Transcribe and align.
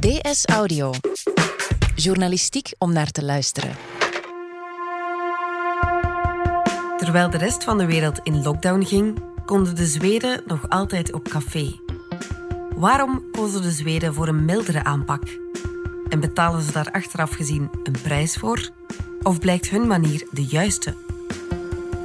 DS 0.00 0.44
Audio. 0.44 0.92
Journalistiek 1.94 2.72
om 2.78 2.92
naar 2.92 3.10
te 3.10 3.24
luisteren. 3.24 3.76
Terwijl 6.96 7.30
de 7.30 7.38
rest 7.38 7.64
van 7.64 7.78
de 7.78 7.86
wereld 7.86 8.20
in 8.22 8.42
lockdown 8.42 8.82
ging, 8.82 9.22
konden 9.44 9.76
de 9.76 9.86
Zweden 9.86 10.42
nog 10.46 10.68
altijd 10.68 11.12
op 11.12 11.28
café. 11.28 11.80
Waarom 12.76 13.24
kozen 13.32 13.62
de 13.62 13.70
Zweden 13.70 14.14
voor 14.14 14.28
een 14.28 14.44
mildere 14.44 14.84
aanpak? 14.84 15.22
En 16.08 16.20
betalen 16.20 16.62
ze 16.62 16.72
daar 16.72 16.90
achteraf 16.90 17.30
gezien 17.30 17.70
een 17.82 17.96
prijs 18.02 18.36
voor? 18.36 18.70
Of 19.22 19.38
blijkt 19.38 19.70
hun 19.70 19.86
manier 19.86 20.26
de 20.30 20.44
juiste? 20.44 20.94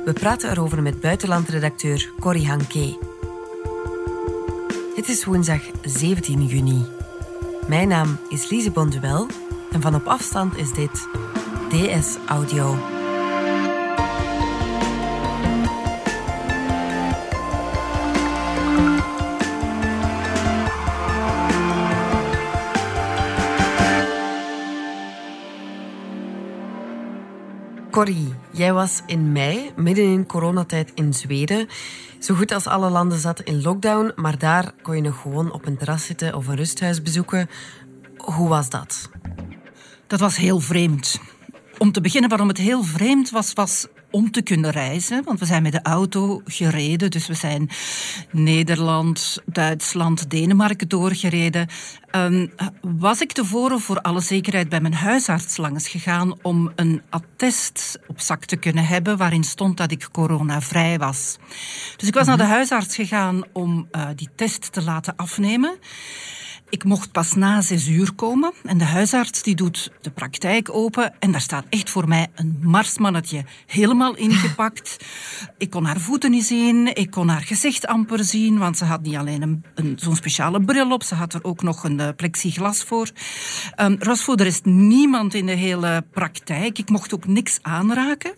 We 0.05 0.14
praten 0.14 0.52
erover 0.52 0.82
met 0.82 1.02
buitenlandredacteur 1.02 2.12
Corrie 2.20 2.48
Hanke. 2.48 2.98
Het 4.96 5.09
is 5.09 5.25
woensdag 5.25 5.62
17 5.82 6.45
juni. 6.45 6.95
Mijn 7.67 7.87
naam 7.87 8.19
is 8.29 8.49
Lise 8.49 8.71
Bonduel 8.71 9.27
en 9.71 9.81
van 9.81 9.95
op 9.95 10.05
afstand 10.05 10.57
is 10.57 10.71
dit 10.73 11.07
DS 11.69 12.17
Audio. 12.27 12.77
Corrie, 27.91 28.33
jij 28.52 28.73
was 28.73 29.02
in 29.05 29.31
mei, 29.31 29.71
midden 29.75 30.05
in 30.05 30.25
coronatijd 30.25 30.91
in 30.95 31.13
Zweden. 31.13 31.67
Zo 32.25 32.35
goed 32.35 32.52
als 32.52 32.67
alle 32.67 32.89
landen 32.89 33.20
zat 33.20 33.41
in 33.41 33.61
lockdown, 33.61 34.11
maar 34.15 34.38
daar 34.38 34.71
kon 34.81 34.95
je 34.95 35.02
nog 35.02 35.21
gewoon 35.21 35.52
op 35.52 35.66
een 35.66 35.77
terras 35.77 36.05
zitten 36.05 36.35
of 36.35 36.47
een 36.47 36.55
rusthuis 36.55 37.02
bezoeken. 37.02 37.49
Hoe 38.17 38.50
was 38.50 38.69
dat? 38.69 39.09
Dat 40.08 40.19
was 40.19 40.35
heel 40.38 40.59
vreemd. 40.59 41.19
Om 41.77 41.91
te 41.91 42.02
beginnen, 42.02 42.30
waarom 42.30 42.47
het 42.47 42.58
heel 42.58 42.83
vreemd 42.83 43.30
was, 43.30 43.53
was 43.53 43.88
om 44.16 44.31
te 44.31 44.41
kunnen 44.41 44.71
reizen. 44.71 45.23
Want 45.23 45.39
we 45.39 45.45
zijn 45.45 45.63
met 45.63 45.71
de 45.71 45.81
auto 45.81 46.41
gereden. 46.45 47.11
Dus 47.11 47.27
we 47.27 47.33
zijn 47.33 47.69
Nederland, 48.31 49.38
Duitsland, 49.45 50.30
Denemarken 50.30 50.88
doorgereden. 50.88 51.67
Um, 52.11 52.52
was 52.81 53.22
ik 53.22 53.31
tevoren 53.31 53.80
voor 53.80 54.02
alle 54.02 54.22
zekerheid 54.22 54.69
bij 54.69 54.81
mijn 54.81 54.94
huisarts 54.94 55.57
langs 55.57 55.88
gegaan 55.88 56.35
om 56.41 56.72
een 56.75 57.02
attest 57.09 57.99
op 58.07 58.19
zak 58.19 58.45
te 58.45 58.55
kunnen 58.55 58.85
hebben 58.85 59.17
waarin 59.17 59.44
stond 59.44 59.77
dat 59.77 59.91
ik 59.91 60.07
coronavrij 60.11 60.97
was. 60.97 61.38
Dus 61.97 62.07
ik 62.07 62.13
was 62.13 62.27
naar 62.27 62.38
de 62.38 62.44
huisarts 62.44 62.95
gegaan 62.95 63.44
om 63.53 63.88
uh, 63.91 64.07
die 64.16 64.29
test 64.35 64.72
te 64.72 64.83
laten 64.83 65.16
afnemen. 65.16 65.77
Ik 66.76 66.84
mocht 66.84 67.12
pas 67.12 67.34
na 67.34 67.62
zes 67.62 67.88
uur 67.88 68.14
komen 68.14 68.54
en 68.64 68.78
de 68.78 68.84
huisarts 68.84 69.44
die 69.44 69.56
doet 69.56 69.92
de 70.02 70.12
praktijk 70.12 70.70
open 70.73 71.14
en 71.20 71.31
daar 71.31 71.42
staat 71.42 71.66
echt 71.70 71.90
voor 71.90 72.08
mij 72.08 72.28
een 72.36 72.58
marsmannetje 72.62 73.44
helemaal 73.66 74.16
ingepakt. 74.16 74.98
ik 75.58 75.70
kon 75.70 75.86
haar 75.86 76.00
voeten 76.00 76.31
niet 76.31 76.46
zien, 76.46 76.96
ik 76.96 77.12
kon 77.12 77.28
haar 77.28 77.42
gezicht 77.42 77.88
amper 77.88 78.23
zien, 78.23 78.58
want 78.58 78.78
ze 78.78 78.86
had 78.86 79.02
niet 79.02 79.16
alleen 79.16 79.42
een, 79.42 79.64
een 79.76 79.98
zo'n 80.00 80.16
speciale 80.16 80.62
bril 80.62 80.92
op, 80.92 81.03
ze 81.03 81.16
had 81.16 81.34
er 81.34 81.44
ook 81.44 81.62
nog 81.62 81.84
een 81.84 82.00
uh, 82.00 82.08
plexiglas 82.16 82.84
voor. 82.84 83.09
Um, 83.80 83.96
er 84.00 84.08
was 84.08 84.23
voor 84.23 84.38
de 84.38 84.44
rest 84.44 84.66
niemand 84.66 85.34
in 85.34 85.46
de 85.46 85.52
hele 85.52 86.06
praktijk. 86.12 86.78
Ik 86.78 86.90
mocht 86.90 87.14
ook 87.14 87.28
niks 87.28 87.59
aanraken. 87.62 88.34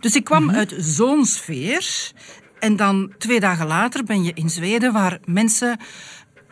Dus 0.00 0.14
ik 0.14 0.24
kwam 0.24 0.42
mm 0.42 0.48
-hmm. 0.48 0.58
uit 0.58 0.74
zo'n 0.78 1.26
sfeer 1.26 2.12
en 2.58 2.76
dan 2.76 3.12
twee 3.18 3.40
dagen 3.40 3.66
later 3.66 4.04
ben 4.04 4.22
je 4.22 4.32
in 4.34 4.50
Zweden 4.50 4.92
waar 4.92 5.18
mensen 5.24 5.78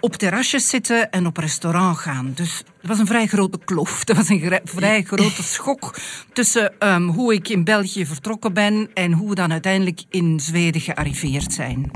op 0.06 0.16
terrasjes 0.16 0.68
zitten 0.68 1.10
en 1.10 1.26
op 1.26 1.36
restaurant 1.36 1.98
gaan. 1.98 2.32
Dus 2.34 2.62
dat 2.80 2.90
was 2.90 2.98
een 2.98 3.06
vrij 3.06 3.26
grote 3.26 3.58
kloof. 3.64 4.04
Dat 4.04 4.16
was 4.16 4.28
een 4.28 4.60
vrij 4.64 5.02
grote 5.02 5.42
schok 5.42 5.94
tussen 6.32 6.74
um, 6.78 7.08
hoe 7.08 7.34
ik 7.34 7.48
in 7.48 7.64
België 7.64 8.06
vertrokken 8.06 8.52
ben 8.52 8.90
en 8.94 9.12
hoe 9.12 9.28
we 9.28 9.34
dan 9.34 9.52
uiteindelijk 9.52 10.02
in 10.10 10.40
Zweden 10.40 10.80
gearriveerd 10.80 11.52
zijn. 11.52 11.90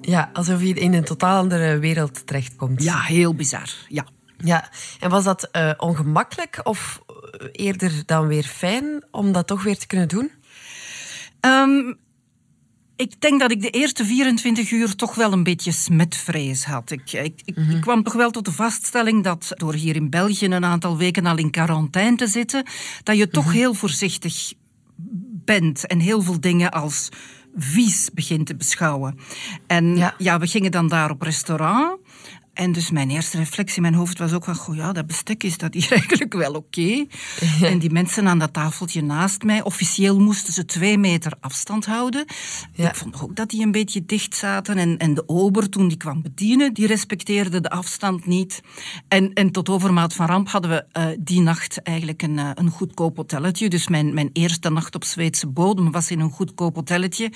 Ja, 0.00 0.30
alsof 0.32 0.62
je 0.62 0.74
in 0.74 0.94
een 0.94 1.04
totaal 1.04 1.38
andere 1.38 1.78
wereld 1.78 2.26
terechtkomt. 2.26 2.82
Ja, 2.82 3.00
heel 3.00 3.34
bizar. 3.34 3.70
Ja. 3.88 4.06
Ja, 4.36 4.68
en 5.00 5.10
was 5.10 5.24
dat 5.24 5.48
uh, 5.52 5.70
ongemakkelijk 5.76 6.60
of 6.62 7.00
eerder 7.52 8.02
dan 8.06 8.26
weer 8.26 8.44
fijn 8.44 9.04
om 9.10 9.32
dat 9.32 9.46
toch 9.46 9.62
weer 9.62 9.78
te 9.78 9.86
kunnen 9.86 10.08
doen? 10.08 10.30
Um, 11.40 11.98
ik 12.96 13.20
denk 13.20 13.40
dat 13.40 13.50
ik 13.50 13.60
de 13.60 13.70
eerste 13.70 14.04
24 14.04 14.70
uur 14.70 14.94
toch 14.94 15.14
wel 15.14 15.32
een 15.32 15.42
beetje 15.42 15.72
smetvrees 15.72 16.64
had. 16.64 16.90
Ik, 16.90 17.12
ik, 17.12 17.40
ik, 17.44 17.56
mm 17.56 17.64
-hmm. 17.64 17.76
ik, 17.76 17.80
kwam 17.80 18.02
toch 18.02 18.12
wel 18.12 18.30
tot 18.30 18.44
de 18.44 18.52
vaststelling 18.52 19.24
dat 19.24 19.52
door 19.56 19.74
hier 19.74 19.96
in 19.96 20.10
België 20.10 20.46
een 20.46 20.64
aantal 20.64 20.96
weken 20.96 21.26
al 21.26 21.36
in 21.36 21.50
quarantaine 21.50 22.16
te 22.16 22.26
zitten, 22.26 22.66
dat 23.02 23.16
je 23.16 23.28
toch 23.28 23.44
mm 23.44 23.50
-hmm. 23.50 23.58
heel 23.58 23.74
voorzichtig 23.74 24.52
bent 25.44 25.86
en 25.86 25.98
heel 25.98 26.22
veel 26.22 26.40
dingen 26.40 26.70
als 26.70 27.08
vies 27.56 28.10
begint 28.14 28.46
te 28.46 28.56
beschouwen. 28.56 29.18
En 29.66 29.96
ja, 29.96 30.14
ja 30.18 30.38
we 30.38 30.46
gingen 30.46 30.70
dan 30.70 30.88
daar 30.88 31.10
op 31.10 31.22
restaurant. 31.22 31.98
En 32.54 32.72
dus 32.72 32.90
mijn 32.90 33.10
eerste 33.10 33.36
reflectie 33.36 33.76
in 33.76 33.82
mijn 33.82 33.94
hoofd 33.94 34.18
was 34.18 34.32
ook 34.32 34.44
van, 34.44 34.54
goh 34.54 34.76
ja, 34.76 34.92
dat 34.92 35.06
bestek 35.06 35.42
is 35.42 35.58
dat 35.58 35.74
hier 35.74 35.92
eigenlijk 35.98 36.32
wel 36.32 36.52
oké. 36.52 36.66
Okay. 36.66 37.08
en 37.70 37.78
die 37.78 37.90
mensen 37.90 38.28
aan 38.28 38.38
dat 38.38 38.52
tafeltje 38.52 39.02
naast 39.02 39.42
mij, 39.42 39.62
officieel 39.62 40.20
moesten 40.20 40.52
ze 40.52 40.64
twee 40.64 40.98
meter 40.98 41.32
afstand 41.40 41.86
houden. 41.86 42.24
Ja. 42.72 42.88
Ik 42.88 42.94
vond 42.94 43.20
ook 43.20 43.36
dat 43.36 43.50
die 43.50 43.62
een 43.62 43.72
beetje 43.72 44.04
dicht 44.06 44.36
zaten. 44.36 44.76
En, 44.76 44.98
en 44.98 45.14
de 45.14 45.28
ober, 45.28 45.68
toen 45.68 45.88
die 45.88 45.96
kwam 45.96 46.22
bedienen, 46.22 46.74
die 46.74 46.86
respecteerde 46.86 47.60
de 47.60 47.70
afstand 47.70 48.26
niet. 48.26 48.62
En, 49.08 49.32
en 49.32 49.50
tot 49.50 49.68
overmaat 49.68 50.14
van 50.14 50.26
ramp 50.26 50.48
hadden 50.48 50.70
we 50.70 51.00
uh, 51.00 51.06
die 51.18 51.40
nacht 51.40 51.82
eigenlijk 51.82 52.22
een, 52.22 52.38
uh, 52.38 52.50
een 52.54 52.70
goedkoop 52.70 53.16
hotelletje. 53.16 53.68
Dus 53.68 53.88
mijn, 53.88 54.14
mijn 54.14 54.30
eerste 54.32 54.70
nacht 54.70 54.94
op 54.94 55.04
Zweedse 55.04 55.46
bodem 55.46 55.90
was 55.90 56.10
in 56.10 56.20
een 56.20 56.30
goedkoop 56.30 56.74
hotelletje. 56.74 57.32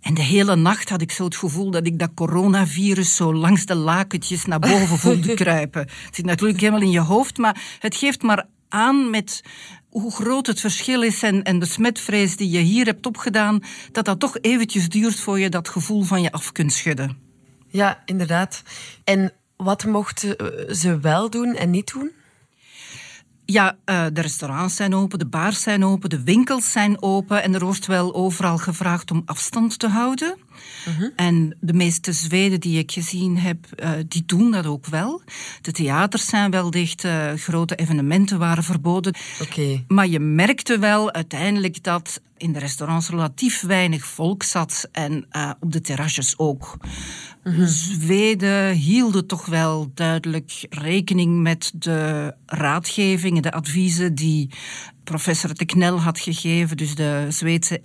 En 0.00 0.14
de 0.14 0.22
hele 0.22 0.56
nacht 0.56 0.88
had 0.88 1.00
ik 1.00 1.12
zo 1.12 1.24
het 1.24 1.36
gevoel 1.36 1.70
dat 1.70 1.86
ik 1.86 1.98
dat 1.98 2.14
coronavirus 2.14 3.16
zo 3.16 3.34
langs 3.34 3.66
de 3.66 3.74
lakentjes 3.74 4.44
naar 4.44 4.58
boven 4.58 4.98
voelde 4.98 5.34
kruipen. 5.44 5.80
Het 5.80 6.14
zit 6.14 6.24
natuurlijk 6.24 6.60
helemaal 6.60 6.80
in 6.80 6.90
je 6.90 7.00
hoofd, 7.00 7.38
maar 7.38 7.62
het 7.78 7.96
geeft 7.96 8.22
maar 8.22 8.46
aan 8.68 9.10
met 9.10 9.42
hoe 9.88 10.12
groot 10.12 10.46
het 10.46 10.60
verschil 10.60 11.02
is 11.02 11.22
en, 11.22 11.42
en 11.42 11.58
de 11.58 11.66
smetvrees 11.66 12.36
die 12.36 12.50
je 12.50 12.58
hier 12.58 12.86
hebt 12.86 13.06
opgedaan, 13.06 13.62
dat 13.92 14.04
dat 14.04 14.20
toch 14.20 14.38
eventjes 14.40 14.88
duurt 14.88 15.20
voor 15.20 15.38
je 15.38 15.48
dat 15.48 15.68
gevoel 15.68 16.02
van 16.02 16.22
je 16.22 16.32
af 16.32 16.52
kunt 16.52 16.72
schudden. 16.72 17.18
Ja, 17.66 18.02
inderdaad. 18.04 18.62
En 19.04 19.32
wat 19.56 19.84
mochten 19.84 20.36
ze 20.76 20.98
wel 21.00 21.30
doen 21.30 21.54
en 21.54 21.70
niet 21.70 21.92
doen? 21.92 22.10
Ja, 23.50 23.76
uh, 23.84 24.06
de 24.12 24.20
restaurants 24.20 24.76
zijn 24.76 24.94
open, 24.94 25.18
de 25.18 25.26
bars 25.26 25.62
zijn 25.62 25.84
open, 25.84 26.10
de 26.10 26.22
winkels 26.22 26.72
zijn 26.72 27.02
open 27.02 27.42
en 27.42 27.54
er 27.54 27.64
wordt 27.64 27.86
wel 27.86 28.14
overal 28.14 28.58
gevraagd 28.58 29.10
om 29.10 29.22
afstand 29.24 29.78
te 29.78 29.88
houden. 29.88 30.36
Uh 30.88 30.98
-huh. 30.98 31.10
En 31.16 31.56
de 31.60 31.72
meeste 31.72 32.12
Zweden 32.12 32.60
die 32.60 32.78
ik 32.78 32.92
gezien 32.92 33.38
heb, 33.38 33.66
uh, 33.76 33.90
die 34.08 34.22
doen 34.26 34.50
dat 34.50 34.66
ook 34.66 34.86
wel. 34.86 35.22
De 35.60 35.72
theaters 35.72 36.26
zijn 36.26 36.50
wel 36.50 36.70
dicht, 36.70 37.04
uh, 37.04 37.32
grote 37.32 37.74
evenementen 37.74 38.38
waren 38.38 38.64
verboden. 38.64 39.14
Okay. 39.42 39.84
Maar 39.88 40.06
je 40.06 40.20
merkte 40.20 40.78
wel 40.78 41.12
uiteindelijk 41.12 41.82
dat 41.82 42.20
in 42.36 42.52
de 42.52 42.58
restaurants 42.58 43.08
relatief 43.08 43.60
weinig 43.60 44.04
volk 44.04 44.42
zat 44.42 44.88
en 44.92 45.26
uh, 45.32 45.50
op 45.60 45.72
de 45.72 45.80
terrasjes 45.80 46.38
ook. 46.38 46.76
-huh. 47.42 47.66
Zweden 47.66 48.72
hielden 48.72 49.26
toch 49.26 49.46
wel 49.46 49.90
duidelijk 49.94 50.66
rekening 50.70 51.42
met 51.42 51.72
de 51.74 52.34
raadgevingen, 52.46 53.42
de 53.42 53.52
adviezen 53.52 54.14
die 54.14 54.50
professor 55.10 55.54
de 55.54 55.64
Knel 55.64 56.00
had 56.00 56.20
gegeven, 56.20 56.76
dus 56.76 56.94
de 56.94 57.26
Zweedse 57.28 57.80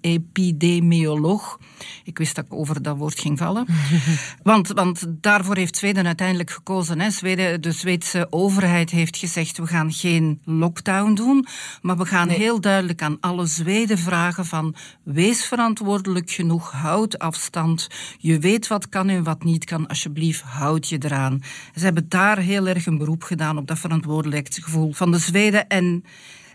epidemioloog. 0.00 1.58
Ik 2.04 2.18
wist 2.18 2.34
dat 2.34 2.44
ik 2.44 2.52
over 2.52 2.82
dat 2.82 2.96
woord 2.96 3.20
ging 3.20 3.38
vallen. 3.38 3.66
want, 4.42 4.68
want 4.68 5.04
daarvoor 5.08 5.56
heeft 5.56 5.76
Zweden 5.76 6.06
uiteindelijk 6.06 6.50
gekozen. 6.50 7.00
Hè. 7.00 7.10
Zweden, 7.10 7.60
de 7.60 7.72
Zweedse 7.72 8.26
overheid 8.30 8.90
heeft 8.90 9.16
gezegd, 9.16 9.58
we 9.58 9.66
gaan 9.66 9.92
geen 9.92 10.40
lockdown 10.44 11.14
doen, 11.14 11.46
maar 11.82 11.96
we 11.96 12.06
gaan 12.06 12.26
nee. 12.26 12.38
heel 12.38 12.60
duidelijk 12.60 13.02
aan 13.02 13.20
alle 13.20 13.46
Zweden 13.46 13.98
vragen 13.98 14.46
van 14.46 14.74
wees 15.02 15.44
verantwoordelijk 15.44 16.30
genoeg, 16.30 16.70
houd 16.70 17.18
afstand. 17.18 17.88
Je 18.18 18.38
weet 18.38 18.66
wat 18.66 18.88
kan 18.88 19.08
en 19.08 19.22
wat 19.22 19.44
niet 19.44 19.64
kan, 19.64 19.86
alsjeblieft 19.86 20.42
houd 20.42 20.88
je 20.88 20.98
eraan. 21.02 21.42
Ze 21.74 21.84
hebben 21.84 22.08
daar 22.08 22.38
heel 22.38 22.66
erg 22.68 22.86
een 22.86 22.98
beroep 22.98 23.22
gedaan 23.22 23.58
op 23.58 23.66
dat 23.66 23.78
verantwoordelijkheidsgevoel 23.78 24.92
van 24.92 25.10
de 25.10 25.18
Zweden 25.18 25.68
en 25.68 26.04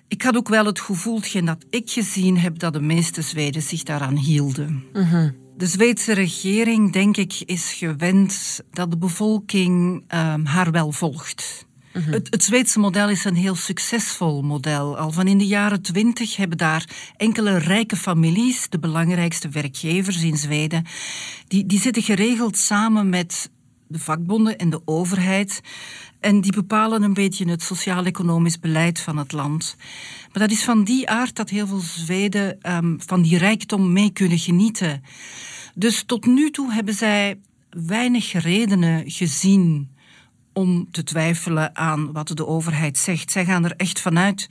ik 0.10 0.22
had 0.22 0.36
ook 0.36 0.50
wel 0.50 0.66
het 0.66 0.80
gevoel 0.80 1.22
dat 1.44 1.66
ik 1.70 1.90
gezien 1.90 2.38
heb 2.38 2.60
dat 2.60 2.74
de 2.74 2.82
meeste 2.82 3.22
Zweden 3.22 3.62
zich 3.62 3.84
daaraan 3.84 4.16
hielden. 4.16 4.84
Uh 4.94 5.12
-huh. 5.12 5.30
De 5.58 5.68
Zweedse 5.68 6.14
regering, 6.14 6.92
denk 6.94 7.18
ik, 7.18 7.42
is 7.46 7.74
gewend 7.74 8.60
dat 8.72 8.92
de 8.92 8.98
bevolking 8.98 10.04
um, 10.14 10.46
haar 10.46 10.72
wel 10.72 10.92
volgt. 10.92 11.66
Uh 11.94 12.04
-huh. 12.04 12.14
het, 12.14 12.28
het 12.30 12.44
Zweedse 12.44 12.80
model 12.80 13.10
is 13.10 13.26
een 13.26 13.36
heel 13.36 13.56
succesvol 13.56 14.42
model. 14.42 14.98
Al 14.98 15.12
van 15.12 15.28
in 15.28 15.38
de 15.38 15.48
jaren 15.48 15.82
twintig 15.82 16.36
hebben 16.36 16.58
daar 16.58 17.12
enkele 17.18 17.58
rijke 17.58 17.96
families, 17.96 18.70
de 18.70 18.80
belangrijkste 18.80 19.50
werkgevers 19.50 20.22
in 20.24 20.38
Zweden, 20.38 20.86
die, 21.48 21.66
die 21.66 21.80
zitten 21.80 22.04
geregeld 22.04 22.58
samen 22.58 23.10
met 23.10 23.50
de 23.90 24.00
vakbonden 24.00 24.58
en 24.58 24.70
de 24.70 24.82
overheid. 24.86 25.62
En 26.20 26.42
die 26.42 26.52
bepalen 26.52 27.04
een 27.04 27.14
beetje 27.14 27.50
het 27.50 27.62
sociaal-economisch 27.62 28.60
beleid 28.60 29.00
van 29.00 29.18
het 29.18 29.32
land. 29.32 29.76
Maar 30.32 30.42
dat 30.42 30.52
is 30.52 30.64
van 30.64 30.84
die 30.84 31.10
aard 31.10 31.36
dat 31.36 31.50
heel 31.50 31.68
veel 31.68 31.80
Zweden 31.80 32.62
ehm, 32.62 32.96
van 32.98 33.22
die 33.22 33.38
rijkdom 33.38 33.94
mee 33.94 34.12
kunnen 34.12 34.40
genieten. 34.40 35.04
Dus 35.76 36.04
tot 36.04 36.26
nu 36.26 36.52
toe 36.52 36.74
hebben 36.74 36.94
zij 36.94 37.40
weinig 37.70 38.32
redenen 38.32 39.12
gezien 39.12 39.90
om 40.54 40.88
te 40.92 41.04
twijfelen 41.04 41.76
aan 41.76 42.12
wat 42.12 42.28
de 42.28 42.48
overheid 42.48 42.98
zegt. 42.98 43.32
Zij 43.32 43.46
gaan 43.46 43.66
er 43.66 43.76
echt 43.76 44.02
vanuit 44.02 44.50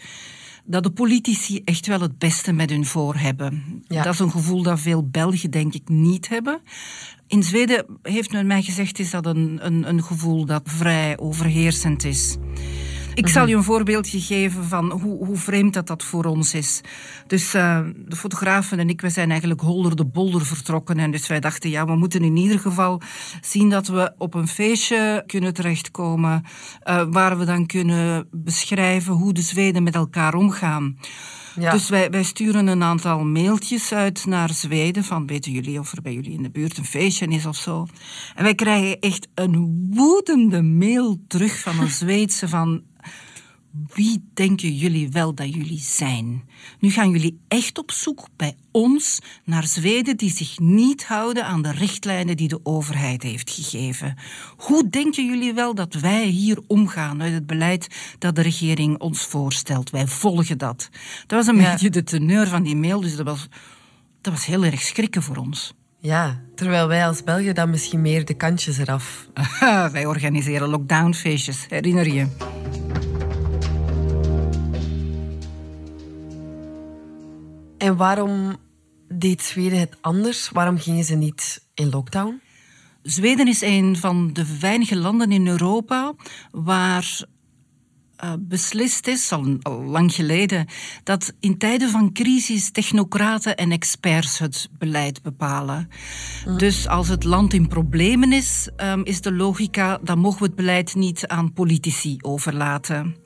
dat 0.64 0.82
de 0.82 0.90
politici 0.90 1.62
echt 1.64 1.86
wel 1.86 2.00
het 2.00 2.18
beste 2.18 2.52
met 2.52 2.70
hun 2.70 2.86
voor 2.86 3.14
hebben. 3.14 3.82
Dat 3.86 4.06
is 4.06 4.18
een 4.18 4.30
gevoel 4.30 4.62
dat 4.62 4.80
veel 4.80 5.08
Belgen 5.08 5.50
denk 5.50 5.74
ik 5.74 5.88
niet 5.88 6.28
hebben. 6.28 6.60
In 7.28 7.42
Zweden 7.42 7.86
heeft 8.02 8.32
men 8.32 8.46
mij 8.46 8.62
gezegd 8.62 8.98
is 8.98 9.10
dat 9.10 9.26
een, 9.26 9.58
een, 9.62 9.88
een 9.88 10.02
gevoel 10.02 10.44
dat 10.44 10.62
vrij 10.64 11.18
overheersend 11.18 12.04
is. 12.04 12.36
Ik 13.14 13.28
zal 13.28 13.46
je 13.46 13.56
een 13.56 13.62
voorbeeldje 13.62 14.20
geven 14.20 14.64
van 14.64 14.90
hoe, 14.90 15.26
hoe 15.26 15.36
vreemd 15.36 15.74
dat, 15.74 15.86
dat 15.86 16.02
voor 16.02 16.24
ons 16.24 16.54
is. 16.54 16.80
Dus 17.26 17.54
uh, 17.54 17.80
de 17.96 18.16
fotografen 18.16 18.78
en 18.78 18.88
ik, 18.88 19.00
we 19.00 19.10
zijn 19.10 19.30
eigenlijk 19.30 19.60
holder 19.60 19.96
de 19.96 20.04
bolder 20.04 20.46
vertrokken. 20.46 20.98
En 20.98 21.10
dus 21.10 21.26
wij 21.26 21.40
dachten, 21.40 21.70
ja, 21.70 21.86
we 21.86 21.96
moeten 21.96 22.22
in 22.22 22.36
ieder 22.36 22.58
geval 22.58 23.00
zien 23.40 23.70
dat 23.70 23.88
we 23.88 24.12
op 24.18 24.34
een 24.34 24.48
feestje 24.48 25.22
kunnen 25.26 25.54
terechtkomen. 25.54 26.44
Uh, 26.84 27.02
waar 27.10 27.38
we 27.38 27.44
dan 27.44 27.66
kunnen 27.66 28.28
beschrijven 28.30 29.12
hoe 29.12 29.32
de 29.32 29.42
Zweden 29.42 29.82
met 29.82 29.94
elkaar 29.94 30.34
omgaan. 30.34 30.98
Ja. 31.60 31.70
Dus 31.70 31.88
wij, 31.88 32.10
wij 32.10 32.22
sturen 32.22 32.66
een 32.66 32.82
aantal 32.82 33.24
mailtjes 33.24 33.92
uit 33.92 34.26
naar 34.26 34.52
Zweden 34.52 35.04
van 35.04 35.26
weten 35.26 35.52
jullie 35.52 35.78
of 35.78 35.92
er 35.92 36.02
bij 36.02 36.12
jullie 36.12 36.32
in 36.32 36.42
de 36.42 36.50
buurt 36.50 36.78
een 36.78 36.84
feestje 36.84 37.26
is 37.26 37.46
of 37.46 37.56
zo. 37.56 37.86
En 38.34 38.42
wij 38.42 38.54
krijgen 38.54 39.00
echt 39.00 39.28
een 39.34 39.86
woedende 39.90 40.62
mail 40.62 41.18
terug 41.26 41.60
van 41.60 41.78
een 41.80 41.90
Zweedse 42.02 42.48
van 42.48 42.82
wie 43.94 44.28
denken 44.34 44.76
jullie 44.76 45.08
wel 45.08 45.34
dat 45.34 45.54
jullie 45.54 45.80
zijn? 45.80 46.44
Nu 46.78 46.90
gaan 46.90 47.10
jullie 47.10 47.40
echt 47.48 47.78
op 47.78 47.90
zoek 47.90 48.28
bij 48.36 48.54
ons 48.70 49.18
naar 49.44 49.66
Zweden 49.66 50.16
die 50.16 50.30
zich 50.30 50.58
niet 50.58 51.04
houden 51.04 51.44
aan 51.44 51.62
de 51.62 51.72
richtlijnen 51.72 52.36
die 52.36 52.48
de 52.48 52.60
overheid 52.62 53.22
heeft 53.22 53.50
gegeven. 53.50 54.16
Hoe 54.56 54.88
denken 54.88 55.26
jullie 55.26 55.54
wel 55.54 55.74
dat 55.74 55.94
wij 55.94 56.26
hier 56.26 56.58
omgaan 56.66 57.16
met 57.16 57.32
het 57.32 57.46
beleid 57.46 58.14
dat 58.18 58.34
de 58.34 58.42
regering 58.42 58.98
ons 58.98 59.22
voorstelt? 59.22 59.90
Wij 59.90 60.06
volgen 60.06 60.58
dat. 60.58 60.88
Dat 61.26 61.38
was 61.38 61.46
een 61.46 61.62
beetje 61.62 61.90
de 61.90 62.02
teneur 62.02 62.46
van 62.46 62.62
die 62.62 62.76
mail, 62.76 63.00
dus 63.00 63.16
dat 63.16 63.26
was, 63.26 63.48
dat 64.20 64.32
was 64.32 64.46
heel 64.46 64.64
erg 64.64 64.80
schrikken 64.80 65.22
voor 65.22 65.36
ons. 65.36 65.74
Ja, 66.00 66.40
terwijl 66.54 66.88
wij 66.88 67.06
als 67.06 67.24
Belgen 67.24 67.54
dan 67.54 67.70
misschien 67.70 68.00
meer 68.00 68.24
de 68.24 68.34
kantjes 68.34 68.78
eraf. 68.78 69.28
wij 69.92 70.06
organiseren 70.06 70.68
lockdownfeestjes, 70.68 71.66
herinner 71.68 72.12
je? 72.12 72.26
En 77.88 77.96
waarom 77.96 78.56
deed 79.08 79.42
Zweden 79.42 79.78
het 79.78 79.96
anders? 80.00 80.50
Waarom 80.50 80.78
gingen 80.78 81.04
ze 81.04 81.14
niet 81.14 81.64
in 81.74 81.90
lockdown? 81.90 82.40
Zweden 83.02 83.48
is 83.48 83.60
een 83.60 83.96
van 83.96 84.32
de 84.32 84.58
weinige 84.60 84.96
landen 84.96 85.32
in 85.32 85.46
Europa 85.46 86.14
waar 86.50 87.26
uh, 88.24 88.32
beslist 88.38 89.06
is, 89.06 89.32
al, 89.32 89.56
al, 89.62 89.82
lang 89.82 90.14
geleden, 90.14 90.66
dat 91.04 91.32
in 91.40 91.58
tijden 91.58 91.90
van 91.90 92.12
crisis 92.12 92.70
technocraten 92.70 93.56
en 93.56 93.72
experts 93.72 94.38
het 94.38 94.68
beleid 94.78 95.22
bepalen. 95.22 95.88
Mm. 96.46 96.58
Dus 96.58 96.88
als 96.88 97.08
het 97.08 97.24
land 97.24 97.52
in 97.52 97.68
problemen 97.68 98.32
is, 98.32 98.68
um, 98.76 99.04
is 99.04 99.20
de 99.20 99.32
logica, 99.32 99.98
dan 100.02 100.18
mogen 100.18 100.38
we 100.38 100.46
het 100.46 100.54
beleid 100.54 100.94
niet 100.94 101.26
aan 101.26 101.52
politici 101.52 102.16
overlaten. 102.20 103.16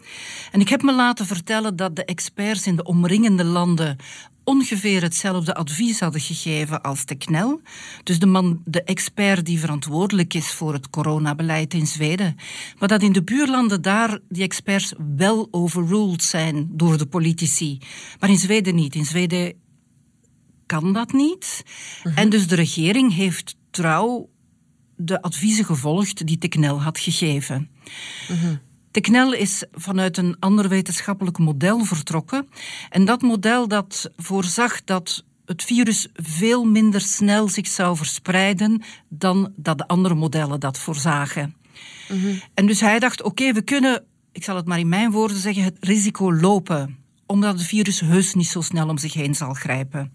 En 0.50 0.61
ik 0.61 0.69
heb 0.69 0.82
me 0.82 0.94
laten 0.94 1.26
vertellen 1.26 1.76
dat 1.76 1.97
de 1.97 2.05
experts 2.05 2.67
in 2.67 2.76
de 2.76 2.85
omringende 2.85 3.44
landen 3.44 3.97
ongeveer 4.44 5.03
hetzelfde 5.03 5.55
advies 5.55 6.00
hadden 6.00 6.21
gegeven 6.21 6.83
als 6.83 7.05
de 7.05 7.15
KNEL. 7.15 7.61
Dus 8.03 8.19
de 8.19 8.27
man, 8.27 8.62
de 8.65 8.83
expert 8.83 9.47
die 9.47 9.59
verantwoordelijk 9.59 10.35
is 10.35 10.50
voor 10.50 10.73
het 10.73 10.91
coronabeleid 10.91 11.75
in 11.75 11.87
Zweden. 11.87 12.37
Maar 12.79 12.89
dat 12.89 13.03
in 13.03 13.12
de 13.12 13.23
buurlanden 13.23 13.83
daar 13.83 14.19
die 14.29 14.43
experts 14.43 14.93
wel 15.17 15.49
overruled 15.50 16.23
zijn 16.23 16.69
door 16.71 16.99
de 16.99 17.06
politici. 17.06 17.79
Maar 18.21 18.31
in 18.31 18.39
Zweden 18.39 18.75
niet. 18.75 18.94
In 18.94 19.05
Zweden 19.05 19.55
kan 20.67 20.93
dat 20.93 21.12
niet. 21.12 21.62
Mhm. 22.05 22.19
En 22.19 22.31
dus 22.31 22.47
de 22.47 22.55
regering 22.55 23.15
heeft 23.15 23.56
trouw 23.71 24.31
de 24.97 25.23
adviezen 25.23 25.65
gevolgd 25.65 26.27
die 26.27 26.38
de 26.38 26.49
KNEL 26.49 26.83
had 26.83 26.99
gegeven. 26.99 27.71
Mm 28.29 28.71
de 28.93 29.00
knel 29.00 29.33
is 29.33 29.65
vanuit 29.73 30.17
een 30.17 30.37
ander 30.39 30.69
wetenschappelijk 30.69 31.39
model 31.39 31.85
vertrokken. 31.85 32.49
En 32.91 33.05
dat 33.05 33.23
model 33.23 33.69
dat 33.69 34.11
voorzag 34.17 34.85
dat 34.85 35.25
het 35.44 35.62
virus 35.62 36.09
veel 36.15 36.65
minder 36.65 37.00
snel 37.00 37.49
zich 37.49 37.67
zou 37.67 37.97
verspreiden 37.97 38.83
dan 39.09 39.53
dat 39.56 39.79
de 39.79 39.87
andere 39.87 40.15
modellen 40.15 40.61
dat 40.61 40.79
voorzagen. 40.79 41.55
Mhm. 42.09 42.35
En 42.55 42.67
dus 42.67 42.81
hij 42.81 42.99
dacht, 42.99 43.23
oké, 43.23 43.53
we 43.53 43.62
kunnen, 43.62 44.05
ik 44.33 44.44
zal 44.44 44.56
het 44.56 44.67
maar 44.67 44.79
in 44.79 44.89
mijn 44.89 45.11
woorden 45.11 45.37
zeggen, 45.37 45.62
het 45.62 45.77
risico 45.81 46.33
lopen. 46.33 46.99
Omdat 47.27 47.59
het 47.59 47.67
virus 47.67 48.00
heus 48.00 48.35
niet 48.35 48.47
zo 48.47 48.61
snel 48.61 48.88
om 48.88 48.99
zich 48.99 49.12
heen 49.12 49.35
zal 49.35 49.55
grijpen. 49.55 50.12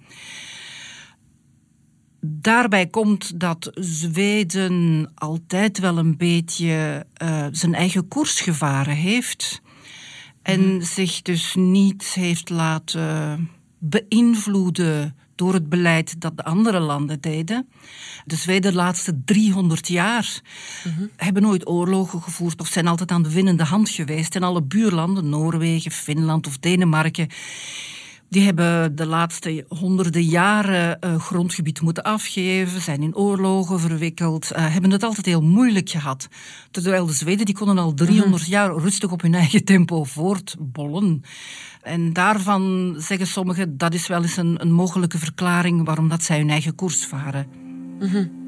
Daarbij 2.30 2.88
komt 2.88 3.40
dat 3.40 3.72
Zweden 3.74 5.12
altijd 5.16 5.80
wel 5.80 5.98
een 5.98 6.18
beetje 6.18 7.06
uh, 7.24 7.46
zijn 7.52 7.74
eigen 7.74 8.08
koers 8.08 8.42
gevaren 8.42 8.96
heeft. 8.96 9.62
En 10.42 10.76
mhm. 10.76 10.86
zich 10.86 11.22
dus 11.22 11.56
niet 11.56 12.04
heeft 12.04 12.50
laten 12.50 13.50
beïnvloeden 13.78 15.16
door 15.36 15.54
het 15.54 15.70
beleid 15.70 16.22
dat 16.22 16.38
de 16.38 16.44
andere 16.44 16.80
landen 16.80 17.22
deden. 17.22 17.68
De 18.26 18.36
Zweden 18.36 18.72
de 18.72 18.78
laatste 18.78 19.22
300 19.26 19.88
jaar 19.88 20.42
mm 20.84 21.10
hebben 21.16 21.42
nooit 21.42 21.68
oorlogen 21.68 22.22
gevoerd 22.22 22.60
of 22.60 22.68
zijn 22.68 22.88
altijd 22.88 23.12
aan 23.12 23.24
de 23.24 23.32
winnende 23.32 23.64
hand 23.64 23.90
geweest. 23.90 24.36
En 24.36 24.44
alle 24.44 24.62
buurlanden, 24.62 25.30
Noorwegen, 25.30 25.92
Finland 25.92 26.48
of 26.48 26.58
Denemarken, 26.58 27.28
die 28.30 28.44
hebben 28.44 28.96
de 28.96 29.06
laatste 29.06 29.66
honderden 29.68 30.24
jaren 30.24 30.98
uh, 31.04 31.20
grondgebied 31.20 31.82
moeten 31.82 32.04
afgeven, 32.04 32.82
zijn 32.82 33.04
in 33.04 33.16
oorlogen 33.16 33.80
verwikkeld, 33.80 34.52
uh, 34.52 34.74
hebben 34.74 34.92
het 34.92 35.04
altijd 35.04 35.26
heel 35.26 35.42
moeilijk 35.42 35.90
gehad. 35.90 36.28
Terwijl 36.72 37.06
de 37.06 37.14
Zweden 37.14 37.46
die 37.46 37.56
konden 37.56 37.78
al 37.78 37.94
300 37.94 38.42
mhm. 38.42 38.52
jaar 38.52 38.76
rustig 38.76 39.12
op 39.12 39.22
hun 39.22 39.34
eigen 39.34 39.64
tempo 39.64 40.04
voortbollen. 40.04 41.22
En 41.82 42.14
daarvan 42.14 42.96
zeggen 42.98 43.28
sommigen 43.28 43.78
dat 43.78 43.94
is 43.94 44.08
wel 44.08 44.22
eens 44.22 44.38
een, 44.38 44.62
een 44.62 44.72
mogelijke 44.72 45.18
verklaring 45.18 45.86
waarom 45.86 46.10
dat 46.10 46.24
zij 46.24 46.38
hun 46.38 46.50
eigen 46.50 46.76
koers 46.76 47.06
varen. 47.06 47.48
Mm 48.00 48.46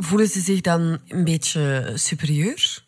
Voelen 0.00 0.28
ze 0.28 0.40
zich 0.40 0.60
dan 0.60 0.98
een 1.08 1.24
beetje 1.24 1.92
superieur? 1.94 2.86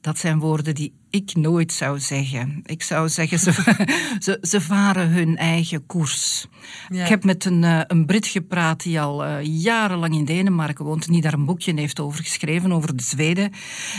Dat 0.00 0.18
zijn 0.18 0.38
woorden 0.38 0.74
die 0.74 0.92
ik 1.10 1.34
nooit 1.34 1.72
zou 1.72 1.98
zeggen. 1.98 2.62
Ik 2.64 2.82
zou 2.82 3.08
zeggen, 3.08 3.38
ze, 3.38 3.52
ze, 4.24 4.38
ze 4.40 4.60
varen 4.60 5.08
hun 5.08 5.36
eigen 5.36 5.86
koers. 5.86 6.46
Ik 6.88 7.06
heb 7.06 7.24
met 7.24 7.44
een, 7.44 7.62
uh, 7.62 7.80
een 7.86 8.06
Brit 8.06 8.26
gepraat 8.26 8.82
die 8.82 9.00
al 9.00 9.26
uh, 9.26 9.36
jarenlang 9.42 10.14
in 10.14 10.24
Denemarken 10.24 10.84
woont... 10.84 11.06
en 11.06 11.12
die 11.12 11.22
daar 11.22 11.32
een 11.32 11.44
boekje 11.44 11.72
heeft 11.74 12.00
over 12.00 12.24
geschreven, 12.24 12.72
over 12.72 12.96
de 12.96 13.02
Zweden. 13.02 13.52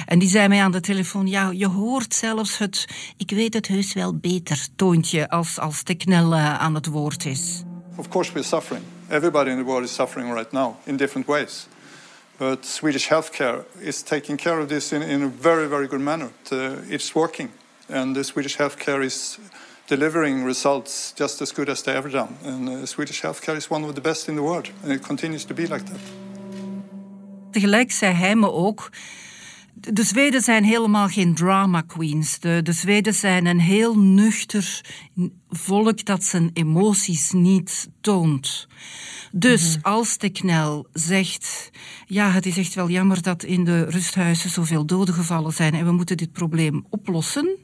En 0.05 0.19
die 0.19 0.29
zei 0.29 0.47
mij 0.47 0.61
aan 0.61 0.71
de 0.71 0.79
telefoon... 0.79 1.27
ja, 1.27 1.51
je 1.51 1.67
hoort 1.67 2.13
zelfs 2.13 2.57
het... 2.57 2.87
ik 3.17 3.31
weet 3.31 3.53
het 3.53 3.67
heus 3.67 3.93
wel 3.93 4.17
beter 4.17 4.67
toontje... 4.75 5.29
als, 5.29 5.59
als 5.59 5.83
Teknel 5.83 6.33
uh, 6.33 6.59
aan 6.59 6.75
het 6.75 6.85
woord 6.85 7.25
is. 7.25 7.63
Of 7.95 8.07
course 8.07 8.33
we're 8.33 8.45
suffering. 8.45 8.85
Everybody 9.09 9.49
in 9.49 9.57
the 9.57 9.63
world 9.63 9.83
is 9.83 9.93
suffering 9.93 10.33
right 10.33 10.51
now, 10.51 10.75
in 10.83 10.97
different 10.97 11.27
ways. 11.27 11.67
But 12.41 12.65
Swedish 12.65 13.07
healthcare 13.07 13.65
is 13.83 14.01
taking 14.01 14.35
care 14.35 14.57
of 14.57 14.67
this 14.67 14.91
in, 14.91 15.03
in 15.03 15.21
a 15.21 15.27
very, 15.27 15.67
very 15.67 15.87
good 15.87 16.01
manner. 16.01 16.31
it's 16.89 17.13
working. 17.13 17.51
And 17.87 18.15
the 18.15 18.23
Swedish 18.23 18.57
healthcare 18.57 19.03
is 19.03 19.37
delivering 19.87 20.43
results 20.43 21.13
just 21.19 21.41
as 21.41 21.51
good 21.51 21.69
as 21.69 21.83
they 21.83 21.95
ever 21.95 22.09
done. 22.09 22.37
And 22.43 22.67
uh, 22.67 22.85
Swedish 22.87 23.21
healthcare 23.21 23.57
is 23.57 23.69
one 23.69 23.83
of 23.83 23.93
the 23.93 24.01
best 24.01 24.27
in 24.27 24.35
the 24.35 24.41
world. 24.41 24.71
And 24.81 24.91
it 24.91 25.03
continues 25.03 25.45
to 25.45 25.53
be 25.53 25.67
like 25.67 25.85
that. 25.85 25.99
Tegelijk 27.51 27.91
zei 27.91 28.13
hij 28.13 28.35
me 28.35 28.49
de 29.73 30.03
Zweden 30.03 30.41
zijn 30.41 30.63
helemaal 30.63 31.07
geen 31.07 31.33
drama 31.33 31.81
queens. 31.81 32.39
De, 32.39 32.59
de 32.63 32.71
Zweden 32.71 33.13
zijn 33.13 33.45
een 33.45 33.59
heel 33.59 33.97
nuchter 33.99 34.81
volk 35.49 36.05
dat 36.05 36.23
zijn 36.23 36.49
emoties 36.53 37.31
niet 37.31 37.89
toont. 38.01 38.67
Dus 39.31 39.77
mhm. 39.77 39.87
als 39.87 40.17
de 40.17 40.29
knel 40.29 40.87
zegt: 40.93 41.69
Ja, 42.05 42.31
het 42.31 42.45
is 42.45 42.57
echt 42.57 42.73
wel 42.73 42.89
jammer 42.89 43.21
dat 43.21 43.43
in 43.43 43.63
de 43.63 43.83
rusthuizen 43.83 44.49
zoveel 44.49 44.85
doden 44.85 45.13
gevallen 45.13 45.53
zijn 45.53 45.73
en 45.73 45.85
we 45.85 45.91
moeten 45.91 46.17
dit 46.17 46.31
probleem 46.31 46.85
oplossen 46.89 47.57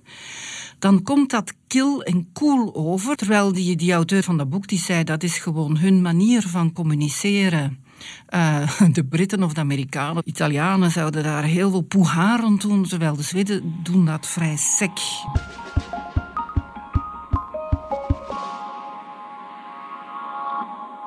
dan 0.80 1.04
komt 1.04 1.30
dat 1.30 1.54
kil 1.68 2.04
en 2.04 2.30
cool 2.34 2.76
over. 2.76 3.16
Terwijl 3.16 3.54
die, 3.54 3.76
die 3.76 3.94
auteur 3.94 4.24
van 4.24 4.38
dat 4.38 4.50
boek 4.50 4.68
die 4.68 4.80
zei 4.80 5.04
dat 5.04 5.24
is 5.24 5.38
gewoon 5.38 5.78
hun 5.78 6.02
manier 6.02 6.42
van 6.42 6.74
communiceren. 6.74 7.86
Uh, 8.30 8.72
de 8.92 9.06
Britten 9.06 9.44
of 9.44 9.54
de 9.54 9.60
Amerikanen, 9.60 10.22
Italianen 10.26 10.92
zouden 10.92 11.24
daar 11.24 11.44
heel 11.44 11.70
veel 11.70 11.82
poeha 11.82 12.38
rond 12.38 12.62
doen, 12.62 12.84
terwijl 12.84 13.16
de 13.16 13.24
Zweden 13.24 13.76
doen 13.84 14.06
dat 14.06 14.28
vrij 14.28 14.56
sec. 14.56 15.00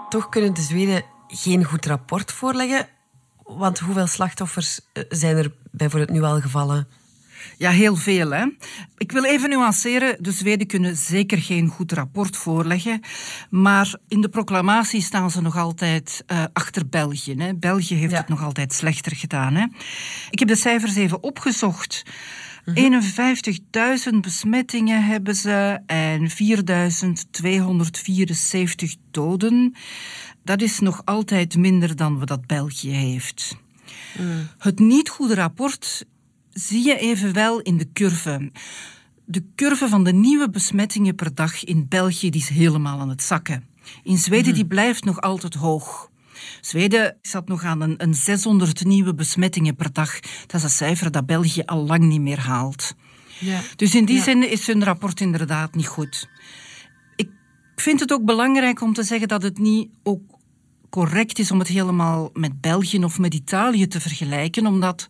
Toch 0.08 0.28
kunnen 0.28 0.54
de 0.54 0.60
Zweden 0.60 1.02
geen 1.28 1.64
goed 1.64 1.86
rapport 1.86 2.32
voorleggen. 2.32 2.88
Want 3.42 3.78
hoeveel 3.78 4.06
slachtoffers 4.06 4.80
eh, 4.92 5.04
zijn 5.08 5.36
er 5.36 5.52
bijvoorbeeld 5.70 6.10
nu 6.10 6.22
al 6.22 6.40
gevallen? 6.40 6.88
Ja, 7.56 7.70
heel 7.70 7.96
veel. 7.96 8.30
Hè? 8.30 8.46
Ik 8.96 9.12
wil 9.12 9.24
even 9.24 9.50
nuanceren. 9.50 10.16
De 10.22 10.32
Zweden 10.32 10.66
kunnen 10.66 10.96
zeker 10.96 11.38
geen 11.38 11.68
goed 11.68 11.92
rapport 11.92 12.36
voorleggen. 12.36 13.00
Maar 13.50 13.94
in 14.08 14.20
de 14.20 14.28
proclamatie 14.28 15.02
staan 15.02 15.30
ze 15.30 15.40
nog 15.40 15.56
altijd 15.56 16.24
uh, 16.26 16.44
achter 16.52 16.88
België. 16.88 17.34
Hè? 17.38 17.54
België 17.54 17.94
heeft 17.94 18.16
het 18.16 18.28
nog 18.28 18.42
altijd 18.42 18.72
slechter 18.72 19.16
gedaan. 19.16 19.54
Hè? 19.54 19.66
Ik 20.30 20.38
heb 20.38 20.48
de 20.48 20.56
cijfers 20.56 20.96
even 20.96 21.22
opgezocht. 21.22 22.04
51.000 22.68 22.74
besmettingen 24.20 25.04
hebben 25.04 25.34
ze 25.34 25.78
en 25.86 26.30
4.274 26.30 26.34
doden. 29.10 29.74
Dat 30.44 30.62
is 30.62 30.78
nog 30.78 31.02
altijd 31.04 31.56
minder 31.56 31.96
dan 31.96 32.18
wat 32.18 32.28
dat 32.28 32.46
België 32.46 32.90
heeft. 32.90 33.56
Mm. 34.18 34.48
Het 34.58 34.78
niet 34.78 35.08
goede 35.08 35.34
rapport 35.34 36.04
zie 36.52 36.84
je 36.84 36.98
evenwel 36.98 37.60
in 37.60 37.76
de 37.76 37.92
curve. 37.92 38.50
De 39.24 39.44
curve 39.54 39.88
van 39.88 40.04
de 40.04 40.12
nieuwe 40.12 40.50
besmettingen 40.50 41.14
per 41.14 41.34
dag 41.34 41.64
in 41.64 41.86
België 41.88 42.30
die 42.30 42.40
is 42.40 42.48
helemaal 42.48 43.00
aan 43.00 43.08
het 43.08 43.22
zakken. 43.22 43.64
In 44.02 44.18
Zweden 44.18 44.48
mm 44.48 44.54
die 44.54 44.66
blijft 44.66 45.04
nog 45.04 45.20
altijd 45.20 45.54
hoog. 45.54 46.10
Zweden 46.60 47.16
zat 47.22 47.48
nog 47.48 47.64
aan 47.64 47.80
een, 47.80 47.94
een 48.02 48.14
600 48.14 48.84
nieuwe 48.84 49.14
besmettingen 49.14 49.76
per 49.76 49.92
dag. 49.92 50.20
Dat 50.20 50.54
is 50.54 50.62
een 50.62 50.70
cijfer 50.70 51.10
dat 51.10 51.26
België 51.26 51.62
al 51.66 51.86
lang 51.86 52.04
niet 52.04 52.20
meer 52.20 52.40
haalt. 52.40 52.94
Ja. 53.38 53.60
Dus 53.76 53.94
in 53.94 54.04
die 54.04 54.22
zin 54.22 54.50
is 54.50 54.66
hun 54.66 54.84
rapport 54.84 55.20
inderdaad 55.20 55.74
niet 55.74 55.86
goed. 55.86 56.28
Ik 57.16 57.30
vind 57.76 58.00
het 58.00 58.12
ook 58.12 58.24
belangrijk 58.24 58.80
om 58.80 58.92
te 58.92 59.02
zeggen 59.02 59.28
dat 59.28 59.42
het 59.42 59.58
niet 59.58 59.88
ook 60.02 60.22
correct 60.90 61.38
is 61.38 61.50
om 61.50 61.58
het 61.58 61.68
helemaal 61.68 62.30
met 62.32 62.60
België 62.60 63.04
of 63.04 63.18
met 63.18 63.34
Italië 63.34 63.86
te 63.86 64.00
vergelijken, 64.00 64.66
omdat 64.66 65.08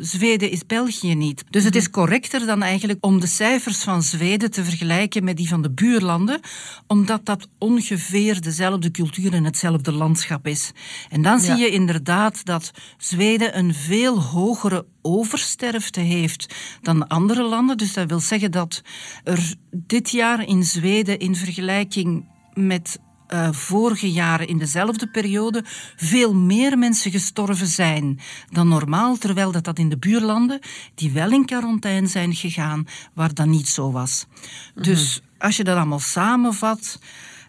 Zweden 0.00 0.50
is 0.50 0.66
België 0.66 1.14
niet. 1.14 1.44
Dus 1.50 1.64
het 1.64 1.76
is 1.76 1.90
correcter 1.90 2.46
dan 2.46 2.62
eigenlijk 2.62 3.04
om 3.04 3.20
de 3.20 3.26
cijfers 3.26 3.82
van 3.82 4.02
Zweden 4.02 4.50
te 4.50 4.64
vergelijken 4.64 5.24
met 5.24 5.36
die 5.36 5.48
van 5.48 5.62
de 5.62 5.70
buurlanden, 5.70 6.40
omdat 6.86 7.26
dat 7.26 7.48
ongeveer 7.58 8.40
dezelfde 8.40 8.90
cultuur 8.90 9.32
en 9.32 9.44
hetzelfde 9.44 9.92
landschap 9.92 10.46
is. 10.46 10.72
En 11.10 11.22
dan 11.22 11.40
zie 11.40 11.56
je 11.56 11.70
inderdaad 11.70 12.44
dat 12.44 12.70
Zweden 12.98 13.58
een 13.58 13.74
veel 13.74 14.22
hogere 14.22 14.86
oversterfte 15.02 16.00
heeft 16.00 16.54
dan 16.82 17.06
andere 17.06 17.42
landen. 17.42 17.76
Dus 17.76 17.92
dat 17.92 18.08
wil 18.08 18.20
zeggen 18.20 18.50
dat 18.50 18.82
er 19.24 19.54
dit 19.72 20.10
jaar 20.10 20.46
in 20.46 20.64
Zweden 20.64 21.18
in 21.18 21.36
vergelijking 21.36 22.24
met 22.54 22.98
uh, 23.28 23.52
vorige 23.52 24.12
jaren 24.12 24.46
in 24.48 24.58
dezelfde 24.58 25.06
periode 25.06 25.64
veel 25.96 26.34
meer 26.34 26.78
mensen 26.78 27.10
gestorven 27.10 27.66
zijn 27.66 28.20
dan 28.50 28.68
normaal, 28.68 29.16
terwijl 29.16 29.52
dat, 29.52 29.64
dat 29.64 29.78
in 29.78 29.88
de 29.88 29.98
buurlanden, 29.98 30.60
die 30.94 31.10
wel 31.10 31.30
in 31.30 31.44
quarantaine 31.44 32.06
zijn 32.06 32.34
gegaan, 32.34 32.86
waar 33.14 33.34
dat 33.34 33.46
niet 33.46 33.68
zo 33.68 33.92
was. 33.92 34.26
Mhm. 34.74 34.84
Dus 34.84 35.22
als 35.38 35.56
je 35.56 35.64
dat 35.64 35.76
allemaal 35.76 35.98
samenvat, 35.98 36.98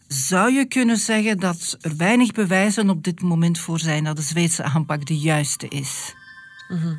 zou 0.07 0.51
je 0.53 0.65
kunnen 0.65 0.97
zeggen 0.97 1.39
dat 1.39 1.77
er 1.81 1.97
weinig 1.97 2.31
bewijzen 2.31 2.89
op 2.89 3.03
dit 3.03 3.21
moment 3.21 3.59
voor 3.59 3.79
zijn 3.79 4.03
dat 4.03 4.15
de 4.15 4.21
Zweedse 4.21 4.63
aanpak 4.63 5.05
de 5.05 5.17
juiste 5.17 5.67
is. 5.67 6.13
Mhm. 6.69 6.95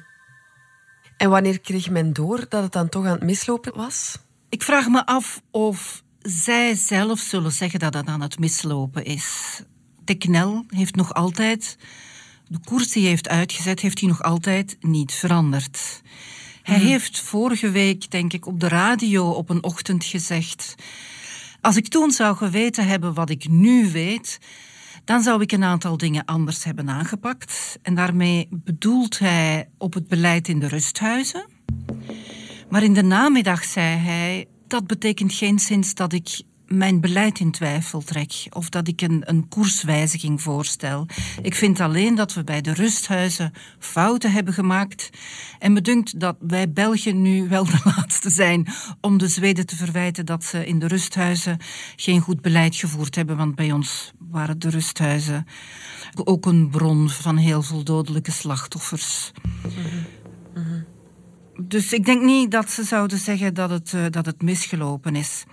En 1.16 1.30
wanneer 1.30 1.60
kreeg 1.60 1.90
men 1.90 2.12
door 2.12 2.46
dat 2.48 2.62
het 2.62 2.72
dan 2.72 2.88
toch 2.88 3.04
aan 3.04 3.12
het 3.12 3.22
mislopen 3.22 3.76
was? 3.76 4.18
Ik 4.48 4.62
vraag 4.62 4.88
me 4.88 5.06
af 5.06 5.42
of 5.50 6.02
zij 6.22 6.74
zelf 6.74 7.18
zullen 7.18 7.52
zeggen 7.52 7.78
dat 7.78 7.94
het 7.94 8.06
aan 8.06 8.20
het 8.20 8.38
mislopen 8.38 9.04
is. 9.04 9.60
Teknel 10.04 10.64
heeft 10.68 10.94
nog 10.94 11.14
altijd, 11.14 11.78
de 12.48 12.58
koers 12.64 12.88
die 12.90 13.02
hij 13.02 13.10
heeft 13.10 13.28
uitgezet, 13.28 13.80
heeft 13.80 14.00
hij 14.00 14.08
nog 14.08 14.22
altijd 14.22 14.76
niet 14.80 15.12
veranderd. 15.12 16.02
Hij 16.62 16.78
hmm. 16.78 16.86
heeft 16.86 17.20
vorige 17.20 17.70
week, 17.70 18.10
denk 18.10 18.32
ik, 18.32 18.46
op 18.46 18.60
de 18.60 18.68
radio 18.68 19.30
op 19.30 19.50
een 19.50 19.62
ochtend 19.62 20.04
gezegd: 20.04 20.74
Als 21.60 21.76
ik 21.76 21.88
toen 21.88 22.10
zou 22.10 22.36
geweten 22.36 22.86
hebben 22.86 23.14
wat 23.14 23.30
ik 23.30 23.48
nu 23.48 23.90
weet, 23.90 24.38
dan 25.04 25.22
zou 25.22 25.42
ik 25.42 25.52
een 25.52 25.64
aantal 25.64 25.96
dingen 25.96 26.24
anders 26.24 26.64
hebben 26.64 26.88
aangepakt. 26.88 27.78
En 27.82 27.94
daarmee 27.94 28.48
bedoelt 28.50 29.18
hij 29.18 29.68
op 29.78 29.94
het 29.94 30.08
beleid 30.08 30.48
in 30.48 30.58
de 30.58 30.68
rusthuizen. 30.68 31.46
Maar 32.68 32.82
in 32.82 32.94
de 32.94 33.02
namiddag 33.02 33.64
zei 33.64 33.96
hij: 33.96 34.46
dat 34.70 34.86
betekent 34.86 35.32
geen 35.32 35.58
sinds 35.58 35.94
dat 35.94 36.12
ik 36.12 36.42
mijn 36.66 37.00
beleid 37.00 37.40
in 37.40 37.50
twijfel 37.50 38.00
trek 38.00 38.46
of 38.50 38.68
dat 38.68 38.88
ik 38.88 39.00
een, 39.00 39.22
een 39.24 39.48
koerswijziging 39.48 40.42
voorstel. 40.42 41.06
Ik 41.42 41.54
vind 41.54 41.80
alleen 41.80 42.14
dat 42.14 42.34
we 42.34 42.44
bij 42.44 42.60
de 42.60 42.72
rusthuizen 42.72 43.52
fouten 43.78 44.32
hebben 44.32 44.54
gemaakt. 44.54 45.10
En 45.58 45.72
me 45.72 46.04
dat 46.16 46.36
wij 46.40 46.72
Belgen 46.72 47.22
nu 47.22 47.48
wel 47.48 47.64
de 47.64 47.80
laatste 47.96 48.30
zijn 48.30 48.66
om 49.00 49.18
de 49.18 49.28
Zweden 49.28 49.66
te 49.66 49.76
verwijten 49.76 50.26
dat 50.26 50.44
ze 50.44 50.66
in 50.66 50.78
de 50.78 50.86
rusthuizen 50.86 51.58
geen 51.96 52.20
goed 52.20 52.40
beleid 52.40 52.76
gevoerd 52.76 53.14
hebben. 53.14 53.36
Want 53.36 53.54
bij 53.54 53.72
ons 53.72 54.12
waren 54.18 54.58
de 54.58 54.70
rusthuizen 54.70 55.46
ook 56.24 56.46
een 56.46 56.70
bron 56.70 57.08
van 57.08 57.36
heel 57.36 57.62
veel 57.62 57.84
dodelijke 57.84 58.30
slachtoffers. 58.30 59.32
Dus 61.62 61.92
ik 61.92 62.04
denk 62.04 62.22
niet 62.22 62.50
dat 62.50 62.70
ze 62.70 62.84
zouden 62.84 63.18
zeggen 63.18 63.54
dat 63.54 63.70
het, 63.70 63.92
uh, 63.92 64.04
dat 64.10 64.26
het 64.26 64.42
misgelopen 64.42 65.16
is. 65.16 65.44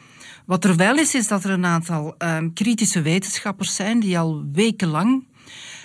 Wat 0.46 0.64
er 0.64 0.76
wel 0.76 0.98
is, 0.98 1.16
is 1.16 1.28
dat 1.28 1.44
er 1.44 1.50
een 1.50 1.66
aantal 1.66 2.16
uh, 2.20 2.38
kritische 2.54 3.02
wetenschappers 3.02 3.76
zijn 3.76 4.00
die 4.00 4.20
al 4.20 4.46
wekenlang 4.52 5.27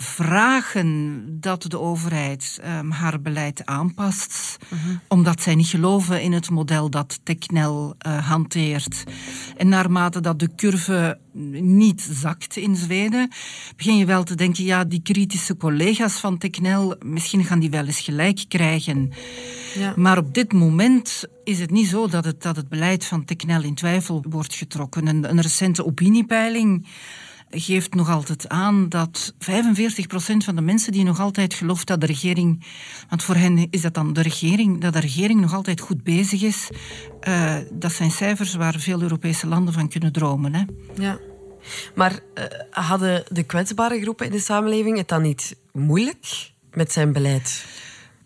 vragen 0.02 1.26
dat 1.40 1.62
de 1.62 1.80
overheid 1.80 2.60
um, 2.64 2.90
haar 2.90 3.20
beleid 3.20 3.66
aanpast, 3.66 4.56
mhm. 4.68 4.96
omdat 5.08 5.42
zij 5.42 5.54
niet 5.54 5.66
geloven 5.66 6.22
in 6.22 6.32
het 6.32 6.50
model 6.50 6.90
dat 6.90 7.20
Technel 7.22 7.94
uh, 8.06 8.28
hanteert. 8.28 9.04
En 9.56 9.68
naarmate 9.68 10.20
dat 10.20 10.38
de 10.38 10.54
curve 10.56 11.18
niet 11.62 12.08
zakt 12.10 12.56
in 12.56 12.76
Zweden, 12.76 13.30
begin 13.76 13.96
je 13.96 14.04
wel 14.04 14.24
te 14.24 14.34
denken, 14.34 14.64
ja, 14.64 14.84
die 14.84 15.02
kritische 15.02 15.56
collega's 15.56 16.20
van 16.20 16.38
Technel, 16.38 16.96
misschien 17.04 17.44
gaan 17.44 17.60
die 17.60 17.70
wel 17.70 17.86
eens 17.86 18.00
gelijk 18.00 18.44
krijgen. 18.48 19.10
Ja. 19.74 19.92
Maar 19.96 20.18
op 20.18 20.34
dit 20.34 20.52
moment 20.52 21.24
is 21.44 21.58
het 21.58 21.70
niet 21.70 21.88
zo 21.88 22.08
dat 22.08 22.24
het, 22.24 22.42
dat 22.42 22.56
het 22.56 22.68
beleid 22.68 23.04
van 23.04 23.24
Technel 23.24 23.62
in 23.62 23.74
twijfel 23.74 24.24
wordt 24.28 24.54
getrokken. 24.54 25.06
Een, 25.06 25.30
een 25.30 25.40
recente 25.40 25.84
opiniepeiling 25.84 26.86
geeft 27.54 27.94
nog 27.94 28.10
altijd 28.10 28.48
aan 28.48 28.88
dat 28.88 29.34
45% 29.34 29.36
van 30.36 30.56
de 30.56 30.60
mensen 30.60 30.92
die 30.92 31.04
nog 31.04 31.20
altijd 31.20 31.54
gelooft 31.54 31.86
dat 31.86 32.00
de 32.00 32.06
regering, 32.06 32.64
want 33.08 33.22
voor 33.22 33.34
hen 33.34 33.66
is 33.70 33.80
dat 33.80 33.94
dan 33.94 34.12
de 34.12 34.22
regering, 34.22 34.80
dat 34.80 34.92
de 34.92 35.00
regering 35.00 35.40
nog 35.40 35.54
altijd 35.54 35.80
goed 35.80 36.02
bezig 36.02 36.42
is, 36.42 36.70
uh, 37.28 37.56
dat 37.72 37.92
zijn 37.92 38.10
cijfers 38.10 38.54
waar 38.54 38.74
veel 38.78 39.02
Europese 39.02 39.46
landen 39.46 39.74
van 39.74 39.88
kunnen 39.88 40.12
dromen. 40.12 40.54
Hè? 40.54 40.62
Ja. 40.94 41.18
Maar 41.94 42.12
uh, 42.12 42.44
hadden 42.70 43.24
de 43.28 43.42
kwetsbare 43.42 44.00
groepen 44.00 44.26
in 44.26 44.32
de 44.32 44.40
samenleving 44.40 44.96
het 44.96 45.08
dan 45.08 45.22
niet 45.22 45.56
moeilijk 45.72 46.52
met 46.72 46.92
zijn 46.92 47.12
beleid? 47.12 47.66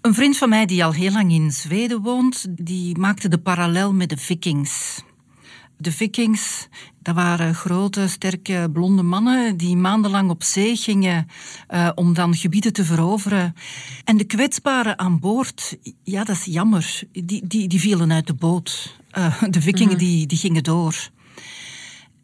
Een 0.01 0.15
vriend 0.15 0.37
van 0.37 0.49
mij 0.49 0.67
die 0.67 0.85
al 0.85 0.93
heel 0.93 1.13
lang 1.13 1.33
in 1.33 1.51
Zweden 1.51 2.03
woont, 2.03 2.47
die 2.49 2.99
maakte 2.99 3.29
de 3.29 3.39
parallel 3.39 3.93
met 3.93 4.09
de 4.09 4.17
vikings. 4.17 5.03
De 5.79 5.93
vikings, 5.93 6.69
dat 7.03 7.15
waren 7.15 7.55
grote, 7.55 8.09
sterke, 8.09 8.69
blonde 8.73 9.03
mannen 9.03 9.57
die 9.57 9.77
maandenlang 9.77 10.31
op 10.31 10.43
zee 10.43 10.77
gingen 10.77 11.27
uh, 11.71 11.91
om 11.95 12.15
dan 12.15 12.35
gebieden 12.35 12.73
te 12.73 12.85
veroveren. 12.85 13.55
En 14.05 14.17
de 14.17 14.25
kwetsbaren 14.25 14.99
aan 14.99 15.21
boord, 15.21 15.79
ja, 16.03 16.25
dat 16.25 16.37
is 16.37 16.45
jammer, 16.45 17.03
die, 17.13 17.47
die, 17.47 17.69
die 17.69 17.81
vielen 17.81 18.13
uit 18.13 18.27
de 18.27 18.35
boot. 18.35 18.97
Uh, 19.19 19.43
de 19.51 19.61
vikingen 19.61 19.97
mhm. 19.97 20.05
die, 20.05 20.27
die 20.27 20.39
gingen 20.39 20.63
door. 20.63 21.11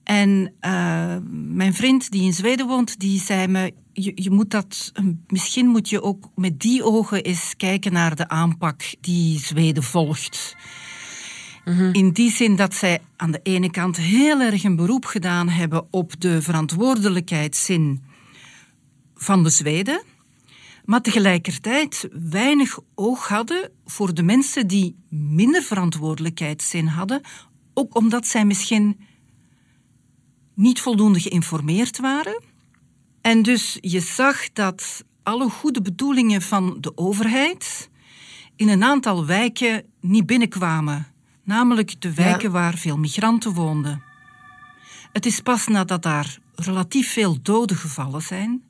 En 0.04 0.52
uh, 0.61 1.16
mijn 1.30 1.75
vriend 1.75 2.11
die 2.11 2.23
in 2.23 2.35
Zweden 2.35 2.66
woont, 2.66 3.00
die 3.00 3.21
zei 3.21 3.47
me, 3.47 3.73
je, 3.92 4.12
je 4.14 4.30
moet 4.30 4.50
dat, 4.50 4.92
misschien 5.26 5.66
moet 5.66 5.88
je 5.88 6.02
ook 6.02 6.30
met 6.35 6.61
die 6.61 6.85
ogen 6.85 7.23
eens 7.23 7.54
kijken 7.56 7.92
naar 7.92 8.16
de 8.16 8.28
aanpak 8.28 8.82
die 9.00 9.38
Zweden 9.38 9.82
volgt. 9.82 10.56
Mhm. 11.64 11.92
In 11.92 12.11
die 12.11 12.31
zin 12.31 12.57
dat 12.57 12.75
zij 12.75 13.00
aan 13.16 13.31
de 13.31 13.40
ene 13.42 13.71
kant 13.71 13.97
heel 13.97 14.40
erg 14.40 14.64
een 14.64 14.76
beroep 14.76 15.04
gedaan 15.04 15.49
hebben 15.49 15.87
op 15.90 16.21
de 16.21 16.42
verantwoordelijkheidszin 16.42 18.02
van 19.14 19.42
de 19.42 19.50
Zweden, 19.50 20.02
maar 20.85 21.00
tegelijkertijd 21.00 22.09
weinig 22.31 22.78
oog 22.95 23.28
hadden 23.28 23.71
voor 23.85 24.14
de 24.14 24.23
mensen 24.23 24.66
die 24.66 24.97
minder 25.09 25.62
verantwoordelijkheidszin 25.62 26.87
hadden, 26.87 27.21
ook 27.75 27.97
omdat 27.97 28.26
zij 28.26 28.45
misschien 28.45 29.00
niet 30.54 30.81
voldoende 30.81 31.21
geïnformeerd 31.21 31.99
waren 31.99 32.42
En 33.23 33.42
dus 33.42 33.78
je 33.81 34.00
zag 34.00 34.52
dat 34.52 35.04
alle 35.23 35.49
goede 35.50 35.83
bedoelingen 35.83 36.42
van 36.42 36.76
de 36.81 36.97
overheid 36.97 37.90
in 38.57 38.69
een 38.69 38.85
aantal 38.85 39.26
wijken 39.26 39.85
niet 40.00 40.26
binnenkwamen. 40.26 41.12
Namelijk 41.44 42.00
de 42.00 42.14
wijken 42.14 42.50
waar 42.50 42.75
veel 42.75 42.99
migranten 42.99 43.52
woonden. 43.52 44.02
Het 45.12 45.26
is 45.26 45.40
pas 45.40 45.66
nadat 45.66 46.02
daar 46.02 46.38
relatief 46.54 47.12
veel 47.12 47.38
doden 47.42 47.76
gevallen 47.76 48.22
zijn, 48.22 48.62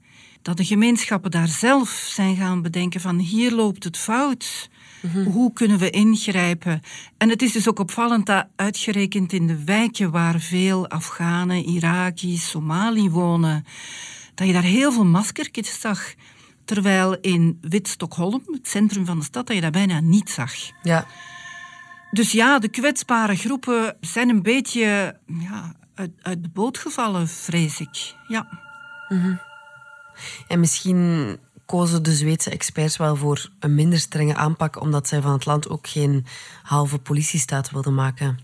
dat 0.43 0.57
de 0.57 0.65
gemeenschappen 0.65 1.31
daar 1.31 1.49
zelf 1.49 1.89
zijn 1.91 2.37
gaan 2.37 2.63
bedenken 2.63 3.01
van 3.01 3.19
hier 3.19 3.53
loopt 3.53 3.85
het 3.85 3.97
fout. 3.97 4.71
Hoe 5.25 5.53
kunnen 5.53 5.79
we 5.79 5.91
ingrijpen? 5.91 6.83
En 7.17 7.29
het 7.29 7.43
is 7.43 7.53
dus 7.53 7.69
ook 7.69 7.79
opvallend 7.79 8.27
dat 8.27 8.47
uitgerekend 8.57 9.33
in 9.33 9.47
de 9.47 9.65
wijken 9.65 10.11
waar 10.11 10.41
veel 10.41 10.89
Afghanen, 10.89 11.65
Iraki's, 11.65 12.49
Somali 12.51 13.11
wonen, 13.11 13.65
dat 14.35 14.47
je 14.47 14.53
daar 14.53 14.63
heel 14.63 14.93
veel 14.93 15.05
maskertjes 15.05 15.81
zag. 15.81 16.15
Terwijl 16.65 17.17
in 17.21 17.59
Wit-Stockholm, 17.61 18.43
het 18.53 18.69
centrum 18.69 19.07
van 19.07 19.19
de 19.19 19.25
stad, 19.25 19.47
dat 19.47 19.57
je 19.57 19.63
dat 19.63 19.73
bijna 19.73 20.01
niet 20.01 20.31
zag. 20.31 20.53
Ja. 20.83 21.07
Dus 22.13 22.33
ja, 22.33 22.59
de 22.59 22.69
kwetsbare 22.69 23.37
groepen 23.37 23.97
zijn 24.01 24.29
een 24.29 24.43
beetje 24.43 25.19
ja, 25.27 25.75
uit, 25.95 26.11
uit 26.23 26.43
de 26.43 26.49
boot 26.49 26.79
gevallen, 26.79 27.29
vrees 27.29 27.81
ik. 27.81 28.15
Ja. 28.29 28.61
En 30.49 30.61
misschien 30.61 31.39
kozen 31.67 32.03
de 32.03 32.13
Zweedse 32.13 32.51
experts 32.51 32.97
wel 32.97 33.17
voor 33.17 33.51
een 33.59 33.75
minder 33.75 33.99
strenge 33.99 34.35
aanpak, 34.35 34.81
omdat 34.81 35.09
zij 35.09 35.21
van 35.21 35.33
het 35.33 35.45
land 35.45 35.69
ook 35.69 35.89
geen 35.89 36.27
halve 36.63 36.99
politiestaat 36.99 37.71
wilden 37.71 37.95
maken. 37.95 38.39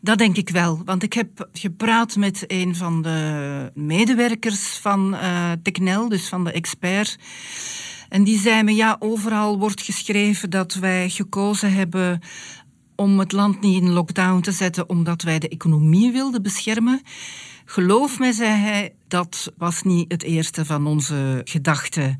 Dat 0.00 0.18
denk 0.18 0.36
ik 0.36 0.48
wel, 0.48 0.82
want 0.84 1.02
ik 1.02 1.12
heb 1.12 1.48
gepraat 1.52 2.16
met 2.16 2.44
een 2.46 2.76
van 2.76 3.02
de 3.02 3.70
medewerkers 3.74 4.78
van 4.78 5.14
uh, 5.14 5.50
Technel, 5.62 6.08
dus 6.08 6.28
van 6.28 6.44
de 6.44 6.52
expert. 6.52 7.18
En 8.08 8.24
die 8.24 8.38
zei 8.38 8.62
me, 8.62 8.74
ja, 8.74 8.96
overal 8.98 9.58
wordt 9.58 9.82
geschreven 9.82 10.50
dat 10.50 10.74
wij 10.74 11.08
gekozen 11.08 11.72
hebben 11.72 12.20
om 12.96 13.18
het 13.18 13.32
land 13.32 13.60
niet 13.60 13.82
in 13.82 13.90
lockdown 13.90 14.40
te 14.40 14.52
zetten 14.52 14.88
omdat 14.88 15.22
wij 15.22 15.38
de 15.38 15.48
economie 15.48 16.12
wilden 16.12 16.42
beschermen. 16.42 17.02
Geloof 17.64 18.18
mij, 18.18 18.32
zei 18.32 18.50
hij, 18.50 18.94
dat 19.08 19.52
was 19.56 19.82
niet 19.82 20.12
het 20.12 20.22
eerste 20.22 20.64
van 20.64 20.86
onze 20.86 21.40
gedachten. 21.44 22.18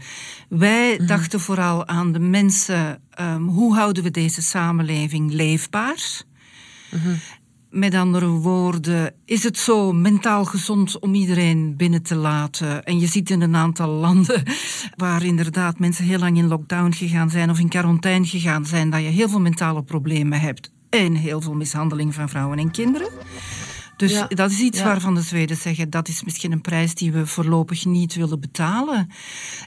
Wij 0.48 0.96
mm. 0.98 1.06
dachten 1.06 1.40
vooral 1.40 1.86
aan 1.86 2.12
de 2.12 2.18
mensen. 2.18 3.02
Um, 3.20 3.48
hoe 3.48 3.74
houden 3.74 4.02
we 4.02 4.10
deze 4.10 4.42
samenleving 4.42 5.32
leefbaar? 5.32 6.22
Mm 6.90 7.00
-hmm. 7.00 7.18
Met 7.72 7.94
andere 7.94 8.26
woorden, 8.26 9.14
is 9.24 9.42
het 9.42 9.58
zo 9.58 9.92
mentaal 9.92 10.44
gezond 10.44 10.98
om 10.98 11.14
iedereen 11.14 11.76
binnen 11.76 12.02
te 12.02 12.14
laten? 12.14 12.84
En 12.84 12.98
je 12.98 13.06
ziet 13.06 13.30
in 13.30 13.40
een 13.40 13.56
aantal 13.56 13.88
landen 13.88 14.42
waar 14.96 15.24
inderdaad 15.24 15.78
mensen 15.78 16.04
heel 16.04 16.18
lang 16.18 16.36
in 16.36 16.48
lockdown 16.48 16.92
gegaan 16.92 17.30
zijn 17.30 17.50
of 17.50 17.58
in 17.58 17.68
quarantaine 17.68 18.26
gegaan 18.26 18.66
zijn, 18.66 18.90
dat 18.90 19.00
je 19.00 19.06
heel 19.06 19.28
veel 19.28 19.40
mentale 19.40 19.82
problemen 19.82 20.40
hebt 20.40 20.72
en 20.90 21.14
heel 21.14 21.40
veel 21.40 21.54
mishandeling 21.54 22.14
van 22.14 22.28
vrouwen 22.28 22.58
en 22.58 22.70
kinderen. 22.70 23.08
Dus 24.02 24.12
ja. 24.12 24.26
dat 24.28 24.50
is 24.50 24.60
iets 24.60 24.78
ja. 24.78 24.84
waarvan 24.84 25.14
de 25.14 25.20
Zweden 25.20 25.56
zeggen 25.56 25.90
dat 25.90 26.08
is 26.08 26.24
misschien 26.24 26.52
een 26.52 26.60
prijs 26.60 26.94
die 26.94 27.12
we 27.12 27.26
voorlopig 27.26 27.84
niet 27.84 28.14
willen 28.14 28.40
betalen. 28.40 29.10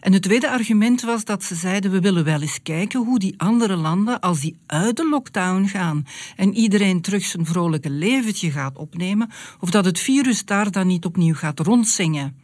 En 0.01 0.13
het 0.13 0.22
tweede 0.22 0.50
argument 0.50 1.01
was 1.01 1.25
dat 1.25 1.44
ze 1.44 1.56
zeiden 1.56 1.92
we 1.92 2.00
willen 2.00 2.24
wel 2.24 2.42
eens 2.42 2.60
kijken 2.63 3.00
hoe 3.00 3.20
die 3.20 3.34
andere 3.38 3.75
landen, 3.75 4.20
als 4.20 4.39
die 4.39 4.58
uit 4.65 4.98
de 4.98 5.10
lockdown 5.10 5.65
gaan 5.65 6.06
en 6.36 6.54
iedereen 6.54 7.01
terug 7.01 7.25
zijn 7.25 7.46
vrolijke 7.46 7.89
leventje 7.89 8.51
gaat 8.51 8.77
opnemen, 8.77 9.30
of 9.60 9.70
dat 9.70 9.86
het 9.86 10.00
virus 10.00 10.46
daar 10.46 10.72
dan 10.72 10.88
niet 10.88 11.06
opnieuw 11.06 11.36
gaat 11.36 11.60
rondzingen. 11.60 12.44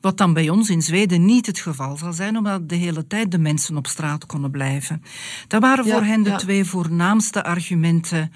Wat 0.00 0.18
dan 0.18 0.32
bij 0.32 0.48
ons 0.48 0.70
in 0.70 0.82
Zweden 0.82 1.24
niet 1.24 1.46
het 1.46 1.58
geval 1.58 1.96
zal 1.96 2.12
zijn, 2.12 2.36
omdat 2.36 2.68
de 2.68 2.74
hele 2.74 3.06
tijd 3.06 3.30
de 3.30 3.38
mensen 3.38 3.76
op 3.76 3.86
straat 3.86 4.26
konden 4.26 4.50
blijven. 4.50 5.02
Dat 5.48 5.60
waren 5.60 5.84
voor 5.84 6.02
hen 6.02 6.22
de 6.22 6.30
ja. 6.30 6.36
twee 6.36 6.64
voornaamste 6.64 7.44
argumenten 7.44 8.32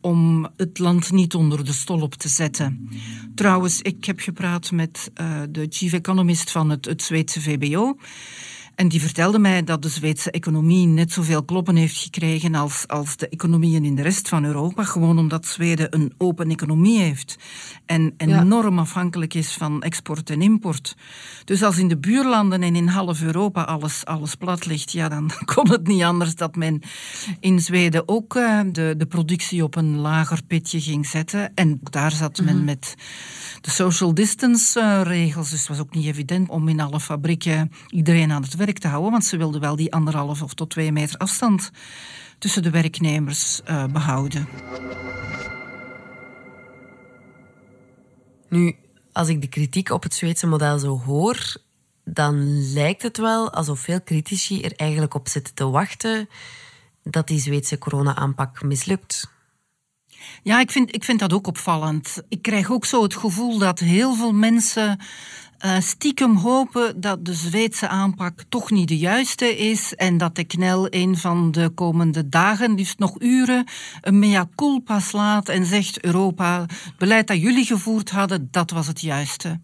om 0.00 0.48
het 0.56 0.78
land 0.78 1.12
niet 1.12 1.34
onder 1.34 1.64
de 1.64 1.72
stolp 1.72 2.14
te 2.14 2.28
zetten. 2.28 2.88
Trouwens, 3.34 3.82
ik 3.82 4.04
heb 4.04 4.20
gepraat 4.20 4.70
met 4.70 5.10
uh, 5.20 5.40
de 5.50 5.66
chief 5.70 5.92
economist 5.92 6.50
van 6.50 6.70
het, 6.70 6.84
het 6.84 7.02
Zweedse 7.02 7.40
VBO. 7.40 7.96
En 8.78 8.88
die 8.88 9.00
vertelde 9.00 9.38
mij 9.38 9.64
dat 9.64 9.82
de 9.82 9.88
Zweedse 9.88 10.30
economie 10.30 10.86
net 10.86 11.12
zoveel 11.12 11.44
kloppen 11.44 11.76
heeft 11.76 11.96
gekregen 11.96 12.54
als, 12.54 12.84
als 12.86 13.16
de 13.16 13.28
economieën 13.28 13.84
in 13.84 13.94
de 13.94 14.02
rest 14.02 14.28
van 14.28 14.44
Europa. 14.44 14.84
Gewoon 14.84 15.18
omdat 15.18 15.46
Zweden 15.46 15.94
een 15.94 16.12
open 16.18 16.50
economie 16.50 17.00
heeft 17.00 17.38
en 17.86 18.14
enorm 18.16 18.74
ja. 18.74 18.80
afhankelijk 18.80 19.34
is 19.34 19.52
van 19.52 19.82
export 19.82 20.30
en 20.30 20.42
import. 20.42 20.96
Dus 21.44 21.62
als 21.62 21.78
in 21.78 21.88
de 21.88 21.98
buurlanden 21.98 22.62
en 22.62 22.76
in 22.76 22.88
half 22.88 23.22
Europa 23.22 23.62
alles, 23.62 24.04
alles 24.04 24.34
plat 24.34 24.66
ligt, 24.66 24.92
ja, 24.92 25.08
dan 25.08 25.30
kon 25.54 25.70
het 25.70 25.86
niet 25.86 26.02
anders 26.02 26.34
dat 26.34 26.56
men 26.56 26.80
in 27.40 27.60
Zweden 27.60 28.08
ook 28.08 28.34
uh, 28.34 28.60
de, 28.72 28.94
de 28.96 29.06
productie 29.06 29.62
op 29.62 29.76
een 29.76 29.96
lager 29.96 30.40
pitje 30.46 30.80
ging 30.80 31.06
zetten. 31.06 31.54
En 31.54 31.80
daar 31.82 32.12
zat 32.12 32.36
men 32.38 32.46
mm 32.46 32.56
-hmm. 32.56 32.64
met 32.64 32.94
de 33.60 33.70
social 33.70 34.14
distance 34.14 34.80
uh, 34.80 35.00
regels. 35.02 35.50
Dus 35.50 35.58
het 35.58 35.68
was 35.68 35.78
ook 35.78 35.94
niet 35.94 36.06
evident 36.06 36.48
om 36.48 36.68
in 36.68 36.80
alle 36.80 37.00
fabrieken 37.00 37.70
iedereen 37.88 38.32
aan 38.32 38.42
het 38.42 38.54
werk 38.54 38.66
te 38.76 38.88
houden, 38.88 39.10
want 39.10 39.24
ze 39.24 39.36
wilden 39.36 39.60
wel 39.60 39.76
die 39.76 39.92
anderhalf 39.92 40.42
of 40.42 40.54
tot 40.54 40.70
twee 40.70 40.92
meter 40.92 41.18
afstand 41.18 41.70
tussen 42.38 42.62
de 42.62 42.70
werknemers 42.70 43.60
uh, 43.70 43.84
behouden. 43.84 44.48
Nu, 48.48 48.76
als 49.12 49.28
ik 49.28 49.40
de 49.40 49.48
kritiek 49.48 49.90
op 49.90 50.02
het 50.02 50.14
Zweedse 50.14 50.46
model 50.46 50.78
zo 50.78 50.98
hoor, 50.98 51.56
dan 52.04 52.62
lijkt 52.72 53.02
het 53.02 53.16
wel 53.16 53.52
alsof 53.52 53.80
veel 53.80 54.02
critici 54.02 54.62
er 54.62 54.72
eigenlijk 54.76 55.14
op 55.14 55.28
zitten 55.28 55.54
te 55.54 55.68
wachten 55.68 56.28
dat 57.02 57.26
die 57.26 57.40
Zweedse 57.40 57.78
corona-aanpak 57.78 58.62
mislukt. 58.62 59.36
Ja, 60.42 60.60
ik 60.60 60.70
vind, 60.70 60.94
ik 60.94 61.04
vind 61.04 61.18
dat 61.18 61.32
ook 61.32 61.46
opvallend. 61.46 62.22
Ik 62.28 62.42
krijg 62.42 62.70
ook 62.70 62.84
zo 62.84 63.02
het 63.02 63.16
gevoel 63.16 63.58
dat 63.58 63.78
heel 63.78 64.14
veel 64.14 64.32
mensen 64.32 65.00
uh, 65.64 65.80
stiekem 65.80 66.36
hopen 66.36 67.00
dat 67.00 67.24
de 67.24 67.34
Zweedse 67.34 67.88
aanpak 67.88 68.44
toch 68.48 68.70
niet 68.70 68.88
de 68.88 68.98
juiste 68.98 69.58
is 69.58 69.94
en 69.94 70.18
dat 70.18 70.36
de 70.36 70.44
knel 70.44 70.86
een 70.90 71.16
van 71.16 71.50
de 71.50 71.68
komende 71.68 72.28
dagen, 72.28 72.74
liefst 72.74 72.98
nog 72.98 73.20
uren, 73.20 73.64
een 74.00 74.18
mea 74.18 74.48
culpa 74.54 75.00
slaat 75.00 75.48
en 75.48 75.66
zegt 75.66 76.04
Europa, 76.04 76.60
het 76.60 76.96
beleid 76.98 77.26
dat 77.26 77.40
jullie 77.40 77.64
gevoerd 77.64 78.10
hadden, 78.10 78.48
dat 78.50 78.70
was 78.70 78.86
het 78.86 79.00
juiste. 79.00 79.48
Ja, 79.48 79.58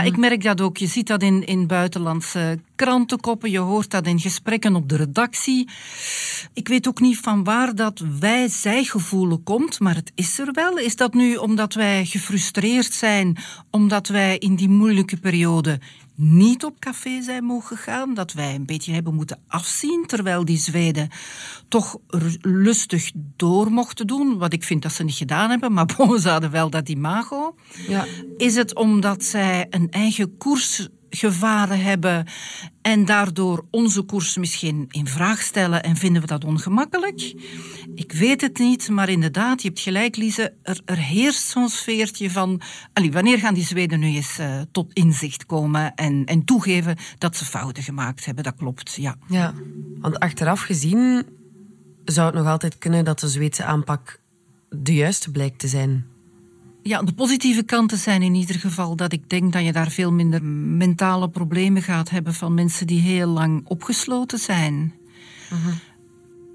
mm-hmm. 0.00 0.06
ik 0.06 0.16
merk 0.16 0.42
dat 0.42 0.60
ook. 0.60 0.76
Je 0.76 0.86
ziet 0.86 1.06
dat 1.06 1.22
in, 1.22 1.46
in 1.46 1.66
buitenlandse 1.66 2.58
krantenkoppen, 2.74 3.50
je 3.50 3.58
hoort 3.58 3.90
dat 3.90 4.06
in 4.06 4.20
gesprekken 4.20 4.76
op 4.76 4.88
de 4.88 4.96
redactie. 4.96 5.68
Ik 6.52 6.68
weet 6.68 6.88
ook 6.88 7.00
niet 7.00 7.18
van 7.18 7.44
waar 7.44 7.74
dat 7.74 8.04
wij-zij-gevoelen 8.20 9.42
komt, 9.42 9.80
maar 9.80 9.94
het 9.94 10.12
is 10.14 10.38
er 10.38 10.52
wel. 10.52 10.78
Is 10.78 10.96
dat 10.96 11.14
nu 11.14 11.36
omdat 11.36 11.74
wij 11.74 12.04
gefrustreerd 12.04 12.92
zijn, 12.92 13.36
omdat 13.70 14.08
wij 14.08 14.38
in 14.38 14.54
die 14.54 14.68
moeilijke 14.68 15.16
periode 15.16 15.80
niet 16.16 16.64
op 16.64 16.78
café 16.78 17.22
zijn 17.22 17.44
mogen 17.44 17.76
gaan, 17.76 18.14
dat 18.14 18.32
wij 18.32 18.54
een 18.54 18.66
beetje 18.66 18.92
hebben 18.92 19.14
moeten 19.14 19.38
afzien, 19.46 20.04
terwijl 20.06 20.44
die 20.44 20.58
Zweden 20.58 21.08
toch 21.68 21.98
lustig 22.40 23.10
door 23.36 23.70
mochten 23.70 24.06
doen, 24.06 24.38
wat 24.38 24.52
ik 24.52 24.64
vind 24.64 24.82
dat 24.82 24.92
ze 24.92 25.04
niet 25.04 25.14
gedaan 25.14 25.50
hebben, 25.50 25.72
maar 25.72 25.86
bon, 25.96 26.20
ze 26.20 26.28
hadden 26.28 26.50
wel 26.50 26.70
dat 26.70 26.88
imago. 26.88 27.54
Ja. 27.88 28.06
Is 28.36 28.54
het 28.54 28.74
omdat 28.74 29.24
zij 29.24 29.66
een 29.70 29.90
eigen 29.90 30.36
koers 30.36 30.88
gevaren 31.16 31.80
hebben 31.80 32.26
en 32.82 33.04
daardoor 33.04 33.64
onze 33.70 34.02
koers 34.02 34.36
misschien 34.36 34.86
in 34.90 35.06
vraag 35.06 35.42
stellen 35.42 35.82
en 35.82 35.96
vinden 35.96 36.22
we 36.22 36.28
dat 36.28 36.44
ongemakkelijk? 36.44 37.34
Ik 37.94 38.12
weet 38.12 38.40
het 38.40 38.58
niet, 38.58 38.88
maar 38.88 39.08
inderdaad, 39.08 39.62
je 39.62 39.68
hebt 39.68 39.80
gelijk, 39.80 40.16
Lise, 40.16 40.54
er, 40.62 40.80
er 40.84 40.98
heerst 40.98 41.46
zo'n 41.48 41.68
sfeertje 41.68 42.30
van, 42.30 42.60
allee, 42.92 43.12
wanneer 43.12 43.38
gaan 43.38 43.54
die 43.54 43.64
Zweden 43.64 44.00
nu 44.00 44.06
eens 44.06 44.38
uh, 44.38 44.60
tot 44.72 44.92
inzicht 44.92 45.46
komen 45.46 45.94
en, 45.94 46.24
en 46.24 46.44
toegeven 46.44 46.96
dat 47.18 47.36
ze 47.36 47.44
fouten 47.44 47.82
gemaakt 47.82 48.24
hebben? 48.24 48.44
Dat 48.44 48.54
klopt, 48.56 48.94
ja. 48.94 49.16
Ja, 49.28 49.54
want 50.00 50.18
achteraf 50.18 50.60
gezien 50.60 51.26
zou 52.04 52.26
het 52.26 52.36
nog 52.36 52.46
altijd 52.46 52.78
kunnen 52.78 53.04
dat 53.04 53.20
de 53.20 53.28
Zweedse 53.28 53.64
aanpak 53.64 54.20
de 54.68 54.94
juiste 54.94 55.30
blijkt 55.30 55.58
te 55.58 55.68
zijn. 55.68 56.13
Ja, 56.86 57.02
de 57.02 57.12
positieve 57.12 57.62
kanten 57.62 57.98
zijn 57.98 58.22
in 58.22 58.34
ieder 58.34 58.56
geval 58.56 58.96
dat 58.96 59.12
ik 59.12 59.30
denk 59.30 59.52
dat 59.52 59.64
je 59.64 59.72
daar 59.72 59.90
veel 59.90 60.12
minder 60.12 60.44
mentale 60.44 61.28
problemen 61.28 61.82
gaat 61.82 62.10
hebben 62.10 62.34
van 62.34 62.54
mensen 62.54 62.86
die 62.86 63.00
heel 63.00 63.28
lang 63.28 63.62
opgesloten 63.66 64.38
zijn. 64.38 64.94
-huh. 65.48 65.74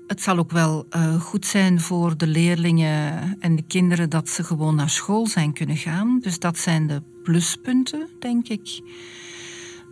Het 0.07 0.21
zal 0.21 0.37
ook 0.37 0.51
wel 0.51 0.85
uh, 0.95 1.21
goed 1.21 1.45
zijn 1.45 1.79
voor 1.81 2.17
de 2.17 2.27
leerlingen 2.27 3.35
en 3.39 3.55
de 3.55 3.61
kinderen 3.61 4.09
dat 4.09 4.29
ze 4.29 4.43
gewoon 4.43 4.75
naar 4.75 4.89
school 4.89 5.27
zijn 5.27 5.53
kunnen 5.53 5.77
gaan. 5.77 6.19
Dus 6.21 6.39
dat 6.39 6.57
zijn 6.57 6.87
de 6.87 7.01
pluspunten, 7.23 8.07
denk 8.19 8.47
ik. 8.47 8.81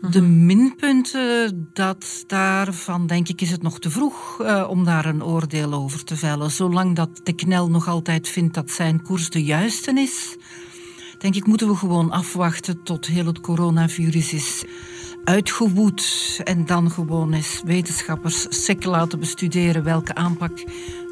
De 0.02 0.22
minpunten, 0.22 1.70
dat 1.74 2.24
daarvan 2.28 3.08
denk 3.08 3.28
ik 3.28 3.42
is 3.42 3.52
het 3.52 3.62
nog 3.62 3.80
te 3.80 3.90
vroeg 3.90 4.38
uh, 4.42 4.66
om 4.70 4.84
daar 4.84 5.06
een 5.06 5.24
oordeel 5.24 5.74
over 5.74 6.04
te 6.04 6.16
vellen. 6.16 6.52
Zolang 6.52 6.96
dat 6.96 7.10
de 7.24 7.34
knel 7.34 7.70
nog 7.70 7.88
altijd 7.88 8.28
vindt 8.28 8.54
dat 8.54 8.72
zijn 8.72 9.02
koers 9.02 9.30
de 9.30 9.44
juiste 9.44 9.92
is, 9.92 10.36
denk 11.20 11.36
ik 11.36 11.46
moeten 11.46 11.68
we 11.68 11.76
gewoon 11.76 12.12
afwachten 12.12 12.84
tot 12.84 13.06
heel 13.06 13.26
het 13.26 13.40
coronavirus 13.40 14.34
is 14.34 14.64
uitgewoed 15.24 16.40
en 16.44 16.66
dan 16.66 16.92
gewoon 16.92 17.34
eens 17.34 17.62
wetenschappers 17.66 18.46
sec 18.50 18.84
laten 18.84 19.20
bestuderen 19.20 19.84
welke 19.84 20.16
aanpak 20.16 20.64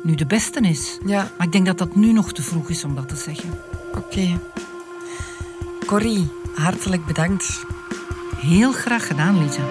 nu 0.03 0.15
de 0.15 0.25
beste 0.25 0.59
is. 0.59 0.97
Ja. 1.05 1.31
Maar 1.37 1.45
ik 1.45 1.51
denk 1.51 1.65
dat 1.65 1.77
dat 1.77 1.95
nu 1.95 2.11
nog 2.11 2.33
te 2.33 2.41
vroeg 2.41 2.69
is 2.69 2.83
om 2.83 2.95
dat 2.95 3.09
te 3.09 3.15
zeggen. 3.15 3.49
Oké. 3.95 4.39
Corrie, 5.85 6.27
hartelijk 6.53 7.05
bedankt. 7.05 7.65
Heel 8.45 8.71
graag 8.71 9.07
gedaan, 9.07 9.43
Lisa. 9.43 9.63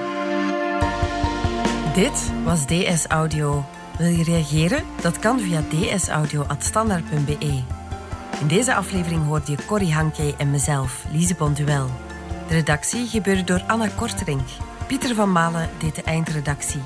Dit 1.95 2.33
was 2.45 2.67
DS 2.67 3.07
Audio. 3.07 3.65
Wil 3.99 4.09
je 4.09 4.25
reageren? 4.25 4.85
Dat 5.01 5.19
kan 5.19 5.41
via 5.41 5.63
dsaudio.standaard.be. 5.69 7.63
In 8.41 8.47
deze 8.47 8.75
aflevering 8.75 9.25
hoorde 9.25 9.51
je 9.51 9.65
Corrie 9.67 9.95
Hanke 9.95 10.35
en 10.39 10.51
mezelf, 10.51 11.05
Lise 11.13 11.35
Bonduel. 11.35 11.91
De 12.49 12.55
redactie 12.55 13.07
gebeurde 13.07 13.45
door 13.45 13.63
Anna 13.67 13.89
Korterink. 13.97 14.49
Pieter 14.87 15.15
van 15.15 15.33
Malen 15.33 15.71
deed 15.79 15.95
de 15.95 16.03
eindredactie. 16.03 16.83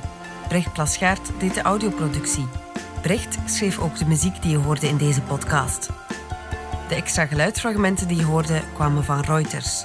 Brecht 0.49 0.73
Plasgaard 0.73 1.31
deed 1.39 1.55
de 1.55 1.63
audioproductie. 1.63 2.47
Brecht 3.03 3.39
schreef 3.45 3.79
ook 3.79 3.99
de 3.99 4.07
muziek 4.07 4.43
die 4.43 4.51
je 4.51 4.59
hoorde 4.59 4.89
in 4.89 4.97
deze 4.97 5.23
podcast. 5.23 5.89
De 6.89 6.95
extra 6.95 7.27
geluidsfragmenten 7.27 8.09
die 8.09 8.17
je 8.17 8.25
hoorde 8.25 8.63
kwamen 8.75 9.05
van 9.05 9.21
Reuters. 9.21 9.85